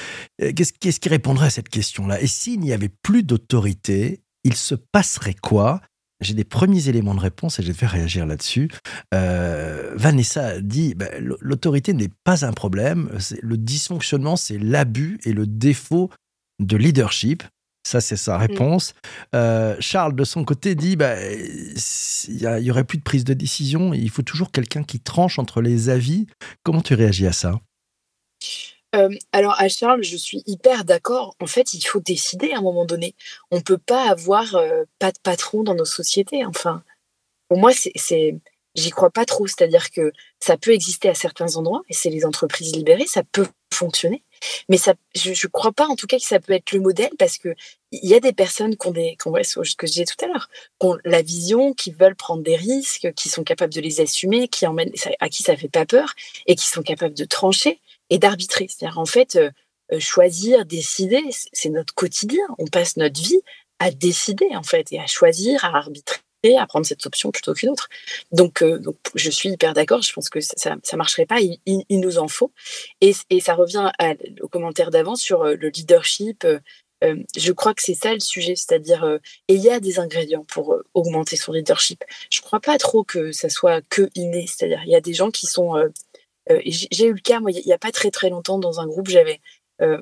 euh, 0.43 0.53
qu'est-ce 0.53 1.01
qui 1.01 1.09
répondrait 1.09 1.47
à 1.47 1.51
cette 1.51 1.69
question-là? 1.69 2.21
Et 2.21 2.27
s'il 2.27 2.61
n'y 2.61 2.73
avait 2.73 2.91
plus 3.03 3.23
d'autorité, 3.23 4.21
il 4.45 4.55
se 4.55 4.75
passerait 4.75 5.35
quoi? 5.35 5.81
J'ai 6.21 6.35
des 6.35 6.45
premiers 6.45 6.89
éléments 6.89 7.15
de 7.15 7.21
réponse 7.21 7.59
et 7.59 7.63
je 7.63 7.69
vais 7.69 7.73
te 7.73 7.79
faire 7.79 7.93
réagir 7.93 8.27
là-dessus. 8.27 8.71
Vanessa 9.11 10.61
dit 10.61 10.95
bah, 10.95 11.07
l'autorité 11.19 11.95
n'est 11.95 12.11
pas 12.25 12.45
un 12.45 12.53
problème. 12.53 13.11
Le 13.41 13.57
dysfonctionnement, 13.57 14.37
c'est 14.37 14.59
l'abus 14.59 15.19
et 15.25 15.33
le 15.33 15.47
défaut 15.47 16.11
de 16.61 16.77
leadership. 16.77 17.43
Ça, 17.91 18.01
c'est 18.01 18.15
sa 18.15 18.39
mmh. 18.39 18.41
réponse. 18.43 18.95
Euh, 19.35 19.75
Charles, 19.81 20.15
de 20.15 20.23
son 20.23 20.45
côté, 20.45 20.77
dit 20.77 20.95
bah, 20.95 21.17
il 21.21 22.63
y, 22.63 22.71
aurait 22.71 22.85
plus 22.85 22.99
de 22.99 23.03
prise 23.03 23.25
de 23.25 23.35
décision. 23.35 23.93
Il 23.93 24.09
faut 24.11 24.23
toujours 24.23 24.53
quelqu'un 24.53 24.85
qui 24.85 25.01
tranche 25.01 25.41
entre 25.41 25.61
les 25.61 25.89
avis. 25.89 26.29
Comment 26.63 26.83
tu 26.83 26.95
réagis 26.95 27.27
à 27.27 27.33
ça? 27.33 27.59
Euh, 28.95 29.09
alors 29.33 29.61
à 29.61 29.69
Charles, 29.69 30.05
je 30.05 30.17
suis 30.17 30.45
hyper 30.47 30.85
d'accord. 30.85 31.35
En 31.41 31.49
fait, 31.49 31.75
il 31.75 31.81
faut 31.81 31.99
décider 31.99 32.53
à 32.53 32.59
un 32.59 32.63
moment 32.63 32.85
donné. 32.85 33.17
On 33.51 33.57
ne 33.57 33.63
peut 33.63 33.79
pas 33.79 34.09
avoir 34.09 34.55
euh, 34.55 34.85
pas 35.01 35.11
de 35.11 35.19
patron 35.21 35.65
dans 35.65 35.75
nos 35.75 35.85
sociétés. 35.85 36.47
Enfin, 36.47 36.85
pour 37.49 37.59
moi, 37.59 37.73
c'est, 37.73 38.37
j'y 38.77 38.91
crois 38.91 39.11
pas 39.11 39.25
trop. 39.25 39.49
C'est-à-dire 39.49 39.91
que 39.91 40.13
ça 40.39 40.57
peut 40.57 40.71
exister 40.71 41.09
à 41.09 41.15
certains 41.15 41.57
endroits, 41.57 41.83
et 41.89 41.93
c'est 41.93 42.11
les 42.11 42.25
entreprises 42.25 42.73
libérées, 42.73 43.09
ça 43.09 43.25
peut 43.33 43.49
fonctionner. 43.73 44.23
Mais 44.69 44.77
ça, 44.77 44.95
je 45.15 45.31
ne 45.31 45.51
crois 45.51 45.73
pas 45.73 45.87
en 45.87 45.97
tout 45.97 46.07
cas 46.07 46.17
que 46.17 46.25
ça 46.25 46.41
peut 46.41 46.53
être 46.53 46.73
le 46.73 46.81
modèle 46.81 47.11
parce 47.19 47.37
que 47.37 47.55
il 47.93 48.09
y 48.09 48.15
a 48.15 48.21
des 48.21 48.33
personnes 48.33 48.77
qui 48.77 48.87
ont 48.87 48.93
des, 48.93 49.17
qui 49.21 49.29
ont, 49.29 49.35
ce 49.43 49.77
que 49.77 49.87
je 49.87 49.93
disais 49.93 50.05
tout 50.05 50.25
à 50.25 50.29
l'heure, 50.29 50.49
qui 50.81 50.87
ont 50.87 50.97
la 51.05 51.23
vision, 51.23 51.75
qui 51.75 51.91
veulent 51.91 52.17
prendre 52.17 52.43
des 52.43 52.57
risques, 52.57 53.13
qui 53.15 53.29
sont 53.29 53.45
capables 53.45 53.73
de 53.73 53.81
les 53.81 54.01
assumer, 54.01 54.49
qui 54.49 54.67
emmènent, 54.67 54.93
à 55.21 55.29
qui 55.29 55.43
ça 55.43 55.57
fait 55.57 55.69
pas 55.69 55.87
peur 55.87 56.15
et 56.47 56.55
qui 56.55 56.67
sont 56.67 56.83
capables 56.83 57.15
de 57.15 57.25
trancher 57.25 57.81
et 58.09 58.19
d'arbitrer. 58.19 58.67
C'est-à-dire 58.69 58.99
en 58.99 59.07
fait 59.07 59.37
euh, 59.37 59.51
euh, 59.93 60.01
choisir, 60.01 60.65
décider, 60.65 61.23
c'est 61.53 61.71
notre 61.71 61.95
quotidien. 61.95 62.45
On 62.59 62.67
passe 62.67 62.97
notre 62.97 63.21
vie 63.21 63.41
à 63.79 63.91
décider 63.91 64.49
en 64.55 64.63
fait 64.63 64.93
et 64.93 65.01
à 65.01 65.07
choisir, 65.07 65.65
à 65.65 65.77
arbitrer 65.77 66.21
à 66.49 66.67
prendre 66.67 66.87
cette 66.87 67.05
option 67.07 67.31
plutôt 67.31 67.55
qu'une 67.55 67.71
autre. 67.71 67.89
Donc, 68.33 68.63
euh, 68.63 68.79
donc, 68.79 68.97
je 69.15 69.31
suis 69.31 69.51
hyper 69.51 69.75
d'accord. 69.75 70.03
Je 70.03 70.13
pense 70.13 70.29
que 70.29 70.41
ça 70.41 70.75
ne 70.75 70.97
marcherait 70.97 71.27
pas. 71.27 71.41
Il, 71.41 71.85
nous 71.91 72.19
en 72.19 72.29
faut. 72.29 72.53
Et, 73.01 73.13
ça 73.41 73.55
revient 73.55 73.91
à, 73.99 74.15
au 74.41 74.49
commentaire 74.49 74.91
d'avant 74.91 75.17
sur 75.17 75.43
euh, 75.43 75.55
le 75.55 75.69
leadership. 75.69 76.47
Euh, 77.03 77.17
je 77.37 77.53
crois 77.53 77.75
que 77.75 77.83
c'est 77.83 77.95
ça 77.95 78.13
le 78.13 78.21
sujet, 78.21 78.57
c'est-à-dire, 78.57 79.19
et 79.49 79.55
il 79.55 79.63
y 79.63 79.71
a 79.71 79.81
des 79.81 79.99
ingrédients 79.99 80.45
pour 80.45 80.77
augmenter 80.93 81.37
son 81.37 81.53
leadership. 81.53 82.05
Je 82.31 82.41
ne 82.41 82.43
crois 82.43 82.61
pas 82.61 82.77
trop 82.77 83.05
que 83.05 83.33
ça 83.33 83.49
soit 83.49 83.81
que 83.89 84.11
inné, 84.15 84.47
c'est-à-dire, 84.47 84.83
il 84.85 84.91
y 84.91 84.97
a 84.97 85.01
des 85.01 85.15
gens 85.15 85.31
qui 85.31 85.47
sont. 85.47 85.77
J'ai 86.67 87.07
eu 87.07 87.15
le 87.15 87.21
cas, 87.21 87.41
moi, 87.41 87.53
il 87.53 87.63
n'y 87.65 87.73
a 87.73 87.79
pas 87.79 87.91
très 87.91 88.11
très 88.11 88.29
longtemps, 88.29 88.59
dans 88.59 88.81
un 88.81 88.87
groupe, 88.87 89.09
j'avais 89.09 89.41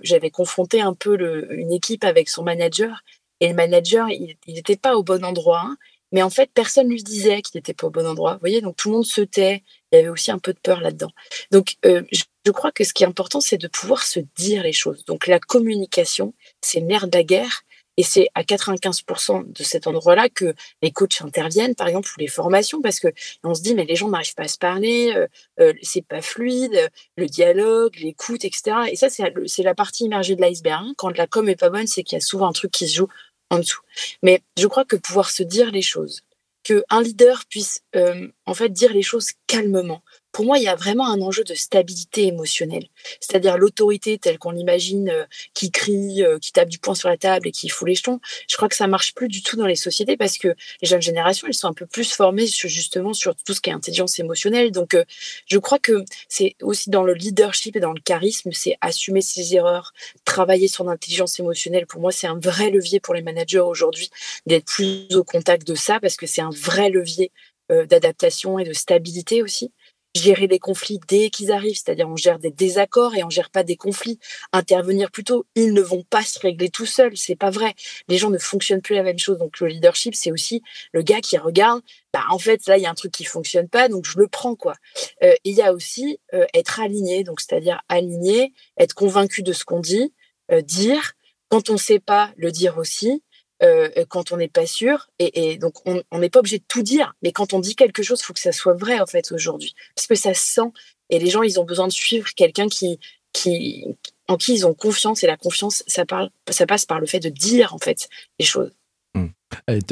j'avais 0.03 0.31
confronté 0.31 0.81
un 0.81 0.92
peu 0.92 1.16
une 1.53 1.70
équipe 1.70 2.03
avec 2.03 2.29
son 2.29 2.42
manager, 2.42 3.05
et 3.38 3.46
le 3.46 3.55
manager, 3.55 4.09
il 4.11 4.37
n'était 4.48 4.77
pas 4.77 4.96
au 4.96 5.05
bon 5.05 5.24
endroit. 5.24 5.62
Hein, 5.64 5.77
mais 6.12 6.23
en 6.23 6.31
fait, 6.31 6.51
personne 6.53 6.88
lui 6.88 7.03
disait 7.03 7.42
qu'il 7.42 7.59
n'était 7.59 7.75
pas 7.75 7.87
au 7.87 7.90
bon 7.90 8.07
endroit. 8.07 8.35
Vous 8.35 8.40
voyez, 8.40 8.61
donc 8.61 8.77
tout 8.77 8.88
le 8.88 8.97
monde 8.97 9.07
se 9.07 9.21
tait. 9.21 9.62
Il 9.92 9.97
y 9.97 9.99
avait 9.99 10.09
aussi 10.09 10.31
un 10.31 10.38
peu 10.38 10.53
de 10.53 10.59
peur 10.59 10.81
là-dedans. 10.81 11.11
Donc, 11.51 11.77
euh, 11.85 12.03
je 12.12 12.51
crois 12.51 12.73
que 12.73 12.85
ce 12.85 12.92
qui 12.92 13.05
est 13.05 13.07
important, 13.07 13.40
c'est 13.40 13.59
de 13.59 13.68
pouvoir 13.68 14.03
se 14.03 14.21
dire 14.37 14.62
les 14.62 14.73
choses. 14.73 15.05
Donc, 15.05 15.27
la 15.27 15.38
communication, 15.38 16.35
c'est 16.62 16.81
merde 16.81 17.11
de 17.11 17.18
la 17.18 17.25
guerre. 17.25 17.62
Et 17.99 18.05
c'est 18.05 18.29
à 18.37 18.44
95% 18.44 19.53
de 19.53 19.62
cet 19.64 19.88
endroit-là 19.88 20.29
que 20.29 20.55
les 20.83 20.92
coachs 20.92 21.21
interviennent, 21.21 21.75
par 21.75 21.88
exemple, 21.88 22.09
ou 22.16 22.21
les 22.21 22.29
formations, 22.29 22.81
parce 22.81 23.01
que 23.01 23.09
on 23.42 23.55
se 23.55 23.61
dit, 23.61 23.75
mais 23.75 23.85
les 23.85 23.97
gens 23.97 24.09
n'arrivent 24.09 24.37
pas 24.37 24.44
à 24.44 24.49
se 24.49 24.57
parler, 24.57 25.12
euh, 25.16 25.27
euh, 25.59 25.73
c'est 25.83 26.07
pas 26.07 26.23
fluide, 26.23 26.90
le 27.16 27.27
dialogue, 27.27 27.97
l'écoute, 27.99 28.44
etc. 28.44 28.77
Et 28.92 28.94
ça, 28.94 29.09
c'est 29.11 29.62
la 29.64 29.75
partie 29.75 30.05
immergée 30.05 30.37
de 30.37 30.40
l'iceberg. 30.40 30.85
Hein. 30.85 30.94
Quand 30.97 31.11
la 31.18 31.27
com 31.27 31.49
est 31.49 31.57
pas 31.57 31.71
bonne, 31.71 31.88
c'est 31.88 32.05
qu'il 32.05 32.14
y 32.14 32.23
a 32.23 32.25
souvent 32.25 32.47
un 32.47 32.53
truc 32.53 32.71
qui 32.71 32.87
se 32.87 32.94
joue 32.94 33.09
en 33.51 33.59
dessous. 33.59 33.81
Mais 34.23 34.43
je 34.59 34.67
crois 34.67 34.85
que 34.85 34.97
pouvoir 34.97 35.31
se 35.31 35.43
dire 35.43 35.71
les 35.71 35.83
choses, 35.83 36.23
qu'un 36.63 37.03
leader 37.03 37.45
puisse 37.49 37.83
euh, 37.97 38.29
en 38.47 38.55
fait 38.55 38.69
dire 38.69 38.93
les 38.93 39.03
choses 39.03 39.31
calmement, 39.47 40.03
pour 40.38 40.46
moi, 40.46 40.59
il 40.59 40.62
y 40.62 40.68
a 40.68 40.77
vraiment 40.77 41.09
un 41.09 41.20
enjeu 41.20 41.42
de 41.42 41.55
stabilité 41.55 42.29
émotionnelle. 42.29 42.87
C'est-à-dire 43.18 43.59
l'autorité 43.59 44.18
telle 44.18 44.38
qu'on 44.38 44.53
l'imagine, 44.53 45.09
euh, 45.09 45.24
qui 45.53 45.72
crie, 45.72 46.22
euh, 46.22 46.38
qui 46.38 46.53
tape 46.53 46.68
du 46.68 46.79
poing 46.79 46.94
sur 46.94 47.09
la 47.09 47.16
table 47.16 47.48
et 47.48 47.51
qui 47.51 47.68
fout 47.68 47.88
les 47.88 47.96
jetons. 47.96 48.20
Je 48.48 48.55
crois 48.55 48.68
que 48.68 48.77
ça 48.77 48.87
marche 48.87 49.16
plus 49.16 49.27
du 49.27 49.42
tout 49.42 49.57
dans 49.57 49.66
les 49.66 49.74
sociétés 49.74 50.16
parce 50.16 50.38
que 50.38 50.55
les 50.81 50.87
jeunes 50.87 51.03
générations, 51.03 51.48
elles 51.48 51.55
sont 51.55 51.66
un 51.66 51.72
peu 51.72 51.87
plus 51.87 52.12
formées 52.12 52.46
justement 52.46 53.14
sur 53.14 53.35
tout 53.35 53.53
ce 53.53 53.61
qui 53.61 53.70
est 53.70 53.72
intelligence 53.72 54.20
émotionnelle. 54.20 54.70
Donc, 54.70 54.94
euh, 54.94 55.05
je 55.46 55.59
crois 55.59 55.81
que 55.81 56.05
c'est 56.29 56.55
aussi 56.62 56.88
dans 56.88 57.03
le 57.03 57.14
leadership 57.14 57.74
et 57.74 57.81
dans 57.81 57.92
le 57.92 58.01
charisme, 58.01 58.53
c'est 58.53 58.77
assumer 58.81 59.22
ses 59.22 59.57
erreurs, 59.57 59.92
travailler 60.24 60.68
sur 60.68 60.85
l'intelligence 60.85 61.40
émotionnelle. 61.40 61.88
Pour 61.88 62.01
moi, 62.01 62.12
c'est 62.12 62.29
un 62.29 62.38
vrai 62.38 62.70
levier 62.70 63.01
pour 63.01 63.14
les 63.14 63.22
managers 63.22 63.59
aujourd'hui 63.59 64.09
d'être 64.46 64.66
plus 64.66 65.09
au 65.16 65.24
contact 65.24 65.66
de 65.66 65.74
ça 65.74 65.98
parce 65.98 66.14
que 66.14 66.29
c'est 66.29 66.42
un 66.42 66.53
vrai 66.55 66.90
levier 66.90 67.33
d'adaptation 67.70 68.59
et 68.59 68.64
de 68.64 68.72
stabilité 68.72 69.42
aussi 69.42 69.72
gérer 70.19 70.47
les 70.47 70.59
conflits 70.59 71.01
dès 71.09 71.31
qu'ils 71.31 71.53
arrivent, 71.53 71.77
c'est-à-dire 71.77 72.09
on 72.09 72.17
gère 72.17 72.39
des 72.39 72.51
désaccords 72.51 73.15
et 73.15 73.25
on 73.25 73.31
gère 73.31 73.51
pas 73.51 73.63
des 73.63 73.77
conflits. 73.77 74.19
Intervenir 74.53 75.11
plutôt, 75.11 75.47
ils 75.55 75.73
ne 75.73 75.81
vont 75.81 76.03
pas 76.03 76.23
se 76.23 76.39
régler 76.39 76.69
tout 76.69 76.87
seuls, 76.87 77.17
c'est 77.17 77.37
pas 77.37 77.51
vrai. 77.51 77.75
Les 78.09 78.19
gens 78.19 78.31
ne 78.31 78.39
fonctionnent 78.39 78.83
plus 78.83 78.95
la 78.95 79.03
même 79.03 79.19
chose. 79.19 79.39
Donc 79.39 79.61
le 79.61 79.69
leadership, 79.69 80.15
c'est 80.15 80.33
aussi 80.33 80.63
le 80.93 81.03
gars 81.03 81.21
qui 81.21 81.39
regarde, 81.39 81.83
bah 82.13 82.25
en 82.31 82.39
fait 82.39 82.67
là 82.67 82.79
il 82.79 82.83
y 82.83 82.87
a 82.87 82.91
un 82.91 82.95
truc 82.95 83.13
qui 83.13 83.25
fonctionne 83.25 83.69
pas, 83.69 83.89
donc 83.89 84.05
je 84.07 84.19
le 84.19 84.29
prends 84.29 84.57
quoi. 84.57 84.75
Euh, 85.23 85.35
il 85.45 85.55
y 85.55 85.63
a 85.63 85.73
aussi 85.73 86.19
euh, 86.35 86.47
être 86.55 86.81
aligné, 86.81 87.25
donc 87.25 87.41
c'est-à-dire 87.41 87.81
aligné, 87.89 88.53
être 88.77 88.95
convaincu 88.95 89.43
de 89.43 89.53
ce 89.53 89.65
qu'on 89.65 89.81
dit, 89.81 90.13
euh, 90.51 90.63
dire 90.63 91.13
quand 91.49 91.71
on 91.71 91.75
ne 91.75 91.79
sait 91.79 92.01
pas, 92.01 92.33
le 92.37 92.53
dire 92.53 92.77
aussi. 92.79 93.23
Euh, 93.62 93.88
quand 94.09 94.31
on 94.31 94.37
n'est 94.37 94.49
pas 94.49 94.66
sûr. 94.66 95.09
Et, 95.18 95.57
donc, 95.59 95.75
on 95.85 96.18
n'est 96.18 96.31
pas 96.31 96.38
obligé 96.40 96.59
de 96.59 96.64
tout 96.68 96.83
dire. 96.83 97.14
Mais 97.23 97.33
quand 97.33 97.53
on 97.53 97.59
dit 97.59 97.75
quelque 97.75 98.03
chose, 98.03 98.21
il 98.21 98.25
faut 98.25 98.33
que 98.33 98.40
ça 98.40 98.53
soit 98.53 98.75
vrai, 98.75 99.01
en 99.01 99.07
fait, 99.07 99.33
aujourd'hui. 99.33 99.75
Parce 99.97 100.07
que 100.07 100.14
ça 100.14 100.35
se 100.35 100.47
sent. 100.47 100.71
Et 101.11 101.18
les 101.18 101.31
gens, 101.31 101.42
ils 101.42 101.59
ont 101.59 101.64
besoin 101.64 101.88
de 101.88 101.92
suivre 101.92 102.29
quelqu'un 102.37 102.68
qui, 102.68 103.01
qui, 103.33 103.85
en 104.29 104.37
qui 104.37 104.55
ils 104.55 104.66
ont 104.66 104.75
confiance. 104.75 105.25
Et 105.25 105.27
la 105.27 105.37
confiance, 105.37 105.83
ça, 105.87 106.07
parle, 106.07 106.31
ça 106.49 106.66
passe 106.66 106.87
par 106.87 107.01
le 107.01 107.07
fait 107.07 107.21
de 107.21 107.31
dire, 107.31 107.75
en 107.75 107.79
fait, 107.79 108.09
les 108.38 108.47
choses. 108.47 108.71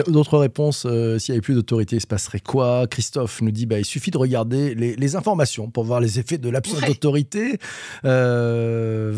D'autres 0.06 0.38
réponses, 0.38 0.84
euh, 0.86 1.18
s'il 1.18 1.32
n'y 1.32 1.36
avait 1.36 1.42
plus 1.42 1.54
d'autorité, 1.54 1.96
il 1.96 2.00
se 2.00 2.06
passerait 2.06 2.40
quoi? 2.40 2.86
Christophe 2.86 3.40
nous 3.42 3.50
dit 3.50 3.66
bah, 3.66 3.78
il 3.78 3.84
suffit 3.84 4.10
de 4.10 4.18
regarder 4.18 4.74
les, 4.74 5.16
informations 5.16 5.70
pour 5.70 5.84
voir 5.84 6.00
les 6.00 6.18
effets 6.18 6.38
de 6.38 6.48
l'absence 6.48 6.80
d'autorité. 6.82 7.58
Euh, 8.04 9.12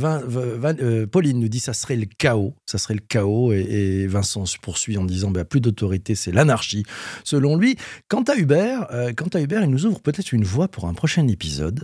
euh, 0.65 1.07
Pauline 1.07 1.41
nous 1.41 1.49
dit 1.49 1.61
ça 1.61 1.73
serait 1.73 1.97
le 1.97 2.07
chaos. 2.07 2.55
Ça 2.67 2.79
serait 2.79 2.95
le 2.95 3.01
chaos. 3.01 3.53
Et, 3.53 4.07
Vincent 4.07 4.47
se 4.47 4.59
poursuit 4.59 4.97
en 4.97 5.05
disant 5.05 5.31
bah, 5.31 5.45
plus 5.45 5.61
d'autorité, 5.61 6.15
c'est 6.15 6.33
l'anarchie, 6.33 6.85
selon 7.25 7.57
lui. 7.57 7.77
Quant 8.09 8.23
à 8.23 8.37
Hubert, 8.37 8.89
quant 9.17 9.29
à 9.35 9.41
Hubert 9.41 9.63
il 9.63 9.71
nous 9.71 9.87
ouvre 9.87 10.01
peut-être 10.01 10.33
une 10.33 10.45
voie 10.45 10.69
pour 10.69 10.87
un 10.87 10.95
prochain 10.95 11.27
épisode, 11.29 11.81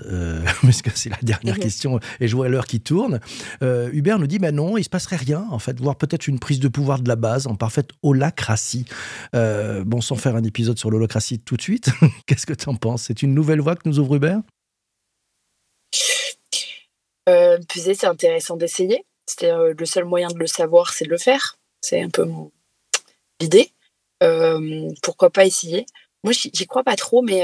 parce 0.62 0.83
que 0.83 0.90
c'est 0.95 1.11
la 1.11 1.19
dernière 1.23 1.59
question 1.59 1.99
et 2.21 2.29
je 2.29 2.37
vois 2.37 2.49
l'heure 2.49 2.67
qui 2.67 2.81
tourne. 2.81 3.21
Hubert 3.62 4.19
nous 4.19 4.27
dit 4.27 4.38
bah 4.38 4.53
non, 4.53 4.77
il 4.77 4.85
se 4.85 4.90
passerait 4.90 5.17
rien, 5.17 5.47
en 5.51 5.59
fait, 5.59 5.81
voire 5.81 5.97
peut-être 5.97 6.29
une 6.29 6.38
prise 6.38 6.61
de 6.61 6.69
pouvoir 6.69 7.01
de 7.01 7.09
la 7.09 7.17
base 7.17 7.47
en 7.47 7.57
parfaite 7.57 7.90
euh, 9.35 9.85
bon, 9.85 10.00
sans 10.00 10.16
faire 10.16 10.37
un 10.37 10.44
épisode 10.44 10.78
sur 10.78 10.90
l'holocratie 10.90 11.38
tout 11.38 11.57
de 11.57 11.62
suite, 11.62 11.90
qu'est-ce 12.26 12.46
que 12.46 12.52
tu 12.52 12.68
en 12.68 12.76
penses? 12.76 13.04
C'est 13.04 13.22
une 13.22 13.35
nouvelle 13.35 13.61
voie 13.61 13.76
que 13.76 13.88
nous 13.88 13.98
ouvre 13.98 14.16
Hubert? 14.16 14.40
Euh, 17.28 17.59
C'est 17.74 18.04
intéressant 18.04 18.57
d'essayer. 18.57 19.04
cest 19.26 19.44
euh, 19.44 19.74
le 19.78 19.87
seul 19.87 20.04
moyen 20.04 20.28
de 20.28 20.38
le 20.38 20.46
savoir, 20.46 20.92
c'est 20.92 21.04
de 21.04 21.11
le 21.11 21.18
faire. 21.18 21.57
C'est 21.80 22.02
un 22.02 22.11
peu 22.11 22.24
mon 22.24 22.52
idée. 23.40 23.70
Euh, 24.22 24.90
pourquoi 25.02 25.30
pas 25.30 25.44
essayer? 25.44 25.87
Moi, 26.22 26.33
j'y 26.33 26.66
crois 26.66 26.85
pas 26.85 26.96
trop, 26.96 27.20
mais 27.20 27.42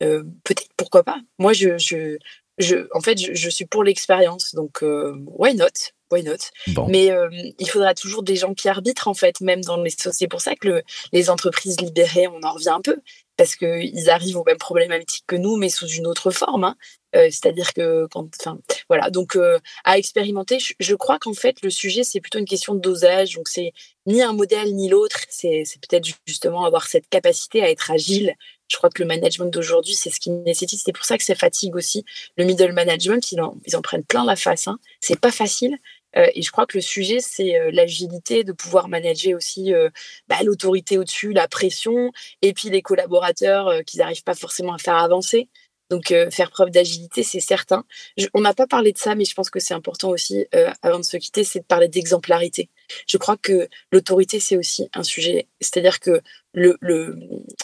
peut-être 0.00 0.68
pourquoi 0.76 1.04
pas. 1.04 1.20
Moi, 1.38 1.52
je, 1.52 1.78
je, 1.78 2.88
en 2.92 3.00
fait, 3.00 3.18
je, 3.18 3.50
suis 3.50 3.66
pour 3.66 3.84
l'expérience, 3.84 4.54
donc 4.54 4.82
why 4.82 5.54
not? 5.54 5.92
Why 6.10 6.22
not? 6.22 6.86
Mais 6.88 7.10
euh, 7.10 7.28
il 7.58 7.68
faudra 7.68 7.94
toujours 7.94 8.22
des 8.22 8.36
gens 8.36 8.54
qui 8.54 8.68
arbitrent, 8.68 9.08
en 9.08 9.14
fait, 9.14 9.40
même 9.40 9.62
dans 9.62 9.82
les 9.82 9.90
C'est 9.90 10.28
pour 10.28 10.40
ça 10.40 10.54
que 10.56 10.82
les 11.12 11.30
entreprises 11.30 11.80
libérées, 11.80 12.28
on 12.28 12.42
en 12.42 12.52
revient 12.52 12.70
un 12.70 12.80
peu, 12.80 12.96
parce 13.36 13.56
qu'ils 13.56 14.10
arrivent 14.10 14.36
aux 14.36 14.44
mêmes 14.44 14.58
problématiques 14.58 15.24
que 15.26 15.36
nous, 15.36 15.56
mais 15.56 15.70
sous 15.70 15.88
une 15.88 16.06
autre 16.06 16.30
forme. 16.30 16.64
Hein. 16.64 16.76
Euh, 17.16 17.28
c'est-à-dire 17.30 17.72
que 17.72 18.06
quand, 18.10 18.28
enfin, 18.38 18.58
voilà, 18.88 19.10
donc 19.10 19.34
euh, 19.34 19.58
à 19.84 19.98
expérimenter, 19.98 20.58
je, 20.78 20.94
crois 20.94 21.18
qu'en 21.18 21.32
fait 21.32 21.56
le 21.62 21.70
sujet 21.70 22.04
c'est 22.04 22.20
plutôt 22.20 22.38
une 22.38 22.44
question 22.44 22.74
de 22.74 22.80
dosage. 22.80 23.34
Donc 23.34 23.48
c'est 23.48 23.72
ni 24.06 24.22
un 24.22 24.32
modèle 24.32 24.74
ni 24.74 24.88
l'autre. 24.88 25.20
C'est 25.28 25.64
peut-être 25.88 26.06
justement 26.26 26.64
avoir 26.64 26.86
cette 26.86 27.08
capacité 27.08 27.62
à 27.62 27.70
être 27.70 27.90
agile. 27.90 28.34
Je 28.68 28.76
crois 28.76 28.90
que 28.90 29.02
le 29.02 29.08
management 29.08 29.46
d'aujourd'hui 29.46 29.94
c'est 29.94 30.10
ce 30.10 30.20
qui 30.20 30.30
nécessite. 30.30 30.80
C'est 30.84 30.92
pour 30.92 31.04
ça 31.04 31.18
que 31.18 31.24
ça 31.24 31.34
fatigue 31.34 31.74
aussi 31.74 32.04
le 32.36 32.44
middle 32.44 32.72
management. 32.72 33.32
Ils 33.32 33.40
en, 33.40 33.56
ils 33.66 33.74
en 33.74 33.82
prennent 33.82 34.04
plein 34.04 34.24
la 34.24 34.36
face. 34.36 34.68
Hein. 34.68 34.78
C'est 35.00 35.18
pas 35.18 35.32
facile. 35.32 35.78
Euh, 36.16 36.26
et 36.34 36.42
je 36.42 36.50
crois 36.50 36.66
que 36.66 36.76
le 36.76 36.82
sujet, 36.82 37.20
c'est 37.20 37.56
euh, 37.56 37.70
l'agilité, 37.72 38.44
de 38.44 38.52
pouvoir 38.52 38.88
manager 38.88 39.36
aussi 39.36 39.72
euh, 39.72 39.90
bah, 40.28 40.36
l'autorité 40.44 40.98
au-dessus, 40.98 41.32
la 41.32 41.48
pression, 41.48 42.12
et 42.42 42.52
puis 42.52 42.70
les 42.70 42.82
collaborateurs 42.82 43.84
qu'ils 43.86 43.98
n'arrivent 44.00 44.24
pas 44.24 44.34
forcément 44.34 44.74
à 44.74 44.78
faire 44.78 44.96
avancer. 44.96 45.48
Donc, 45.90 46.14
faire 46.30 46.52
preuve 46.52 46.70
d'agilité, 46.70 47.24
c'est 47.24 47.40
certain. 47.40 47.84
on 48.32 48.42
n'a 48.42 48.54
pas 48.54 48.68
parlé 48.68 48.92
de 48.92 48.98
ça, 48.98 49.16
mais 49.16 49.24
je 49.24 49.34
pense 49.34 49.50
que 49.50 49.58
c'est 49.58 49.74
important 49.74 50.10
aussi, 50.10 50.46
avant 50.82 51.00
de 51.00 51.04
se 51.04 51.16
quitter, 51.16 51.42
c'est 51.42 51.58
de 51.58 51.64
parler 51.64 51.88
d'exemplarité. 51.88 52.70
Je 53.08 53.16
crois 53.16 53.36
que 53.36 53.68
l'autorité, 53.90 54.38
c'est 54.38 54.56
aussi 54.56 54.88
un 54.94 55.02
sujet. 55.02 55.48
C'est-à-dire 55.60 55.98
que 55.98 56.20
le, 56.52 56.76
le, 56.80 57.18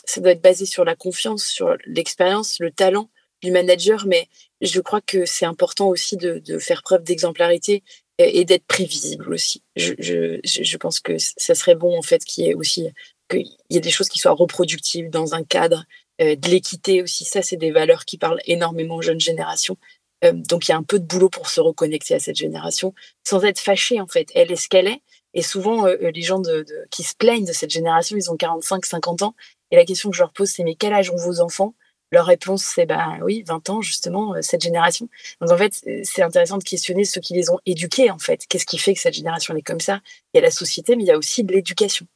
ça 0.04 0.20
doit 0.20 0.32
être 0.32 0.42
basé 0.42 0.66
sur 0.66 0.84
la 0.84 0.96
confiance, 0.96 1.44
sur 1.44 1.76
l'expérience, 1.86 2.56
le 2.58 2.72
talent 2.72 3.10
du 3.42 3.52
manager, 3.52 4.06
mais 4.08 4.28
je 4.60 4.80
crois 4.80 5.00
que 5.00 5.24
c'est 5.24 5.46
important 5.46 5.86
aussi 5.86 6.16
de, 6.16 6.40
de 6.40 6.58
faire 6.58 6.82
preuve 6.82 7.04
d'exemplarité 7.04 7.84
et 8.18 8.44
d'être 8.44 8.66
prévisible 8.66 9.32
aussi. 9.32 9.62
Je, 9.76 9.92
je, 9.98 10.40
je, 10.42 10.76
pense 10.78 11.00
que 11.00 11.16
ça 11.18 11.54
serait 11.54 11.74
bon 11.74 11.98
en 11.98 12.02
fait 12.02 12.24
qu'il 12.24 12.44
y 12.44 12.48
ait 12.48 12.54
aussi 12.54 12.88
qu'il 13.28 13.46
y 13.70 13.76
ait 13.76 13.80
des 13.80 13.90
choses 13.90 14.08
qui 14.08 14.18
soient 14.18 14.32
reproductives 14.32 15.10
dans 15.10 15.34
un 15.34 15.44
cadre, 15.44 15.84
euh, 16.20 16.34
de 16.34 16.48
l'équité 16.48 17.02
aussi. 17.02 17.24
Ça, 17.24 17.42
c'est 17.42 17.56
des 17.56 17.72
valeurs 17.72 18.04
qui 18.06 18.16
parlent 18.16 18.40
énormément 18.46 18.96
aux 18.96 19.02
jeunes 19.02 19.20
générations. 19.20 19.76
Euh, 20.24 20.32
donc 20.32 20.66
il 20.66 20.70
y 20.70 20.74
a 20.74 20.78
un 20.78 20.82
peu 20.82 20.98
de 20.98 21.04
boulot 21.04 21.28
pour 21.28 21.50
se 21.50 21.60
reconnecter 21.60 22.14
à 22.14 22.18
cette 22.18 22.36
génération 22.36 22.94
sans 23.22 23.44
être 23.44 23.60
fâché 23.60 24.00
en 24.00 24.06
fait. 24.06 24.28
Elle 24.34 24.50
est 24.50 24.56
ce 24.56 24.68
qu'elle 24.68 24.86
est. 24.86 25.02
Et 25.34 25.42
souvent, 25.42 25.86
euh, 25.86 25.96
les 26.14 26.22
gens 26.22 26.38
de, 26.38 26.62
de, 26.62 26.86
qui 26.90 27.02
se 27.02 27.14
plaignent 27.14 27.44
de 27.44 27.52
cette 27.52 27.70
génération, 27.70 28.16
ils 28.16 28.30
ont 28.30 28.36
45, 28.36 28.86
50 28.86 29.22
ans. 29.22 29.34
Et 29.70 29.76
la 29.76 29.84
question 29.84 30.08
que 30.10 30.16
je 30.16 30.22
leur 30.22 30.32
pose, 30.32 30.48
c'est 30.48 30.62
mais 30.62 30.74
quel 30.74 30.94
âge 30.94 31.10
ont 31.10 31.16
vos 31.16 31.40
enfants? 31.40 31.74
Leur 32.12 32.26
réponse, 32.26 32.64
c'est 32.64 32.86
ben 32.86 33.18
oui, 33.22 33.42
20 33.46 33.70
ans, 33.70 33.82
justement, 33.82 34.34
euh, 34.34 34.42
cette 34.42 34.62
génération. 34.62 35.08
Donc 35.40 35.50
en 35.50 35.56
fait, 35.58 35.84
c'est 36.04 36.22
intéressant 36.22 36.58
de 36.58 36.64
questionner 36.64 37.04
ceux 37.04 37.20
qui 37.20 37.34
les 37.34 37.50
ont 37.50 37.58
éduqués, 37.66 38.10
en 38.10 38.18
fait. 38.18 38.46
Qu'est-ce 38.48 38.66
qui 38.66 38.78
fait 38.78 38.94
que 38.94 39.00
cette 39.00 39.14
génération 39.14 39.54
est 39.56 39.62
comme 39.62 39.80
ça? 39.80 40.00
Il 40.32 40.38
y 40.38 40.40
a 40.40 40.42
la 40.42 40.50
société, 40.50 40.96
mais 40.96 41.02
il 41.04 41.06
y 41.06 41.12
a 41.12 41.18
aussi 41.18 41.44
de 41.44 41.52
l'éducation 41.52 42.06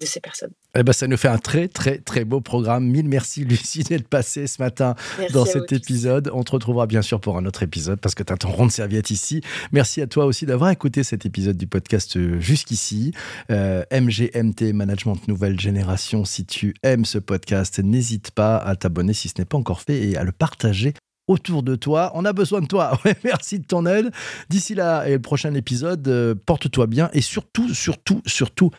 de 0.00 0.06
ces 0.06 0.20
personnes. 0.20 0.52
Eh 0.78 0.82
ben, 0.82 0.92
ça 0.92 1.06
nous 1.06 1.16
fait 1.16 1.28
un 1.28 1.38
très, 1.38 1.68
très, 1.68 1.98
très 1.98 2.24
beau 2.24 2.40
programme. 2.40 2.84
Mille 2.86 3.08
merci, 3.08 3.44
Lucie, 3.44 3.82
d'être 3.82 4.08
passée 4.08 4.46
ce 4.46 4.60
matin 4.60 4.94
dans 5.32 5.46
cet 5.46 5.72
épisode. 5.72 6.30
On 6.34 6.42
te 6.42 6.52
retrouvera 6.52 6.86
bien 6.86 7.02
sûr 7.02 7.20
pour 7.20 7.38
un 7.38 7.46
autre 7.46 7.62
épisode 7.62 7.98
parce 8.00 8.14
que 8.14 8.22
tu 8.22 8.32
as 8.32 8.36
ton 8.36 8.50
rond 8.50 8.66
de 8.66 8.72
serviette 8.72 9.10
ici. 9.10 9.40
Merci 9.72 10.02
à 10.02 10.06
toi 10.06 10.26
aussi 10.26 10.44
d'avoir 10.44 10.70
écouté 10.70 11.02
cet 11.02 11.24
épisode 11.24 11.56
du 11.56 11.66
podcast 11.66 12.16
euh, 12.16 12.38
jusqu'ici. 12.40 13.12
Euh, 13.50 13.84
MGMT 13.90 14.72
Management 14.74 15.26
Nouvelle 15.28 15.58
Génération. 15.58 16.24
Si 16.24 16.44
tu 16.44 16.74
aimes 16.82 17.04
ce 17.04 17.18
podcast, 17.18 17.78
n'hésite 17.78 18.32
pas 18.32 18.58
à 18.58 18.76
t'abonner 18.76 19.14
si 19.14 19.28
ce 19.28 19.34
n'est 19.38 19.46
pas 19.46 19.56
encore 19.56 19.80
fait 19.80 20.08
et 20.08 20.16
à 20.16 20.24
le 20.24 20.32
partager 20.32 20.92
autour 21.26 21.62
de 21.62 21.74
toi. 21.74 22.12
On 22.14 22.24
a 22.24 22.32
besoin 22.32 22.60
de 22.60 22.66
toi. 22.66 22.98
merci 23.24 23.58
de 23.58 23.66
ton 23.66 23.86
aide. 23.86 24.10
D'ici 24.48 24.74
là 24.74 25.08
et 25.08 25.12
le 25.12 25.20
prochain 25.20 25.54
épisode, 25.54 26.06
euh, 26.08 26.34
porte-toi 26.34 26.86
bien 26.86 27.10
et 27.12 27.20
surtout, 27.20 27.72
surtout, 27.74 28.22
surtout, 28.26 28.70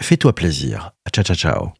Fais-toi 0.00 0.32
plaisir. 0.34 0.92
Ciao, 1.12 1.24
ciao, 1.24 1.36
ciao. 1.36 1.72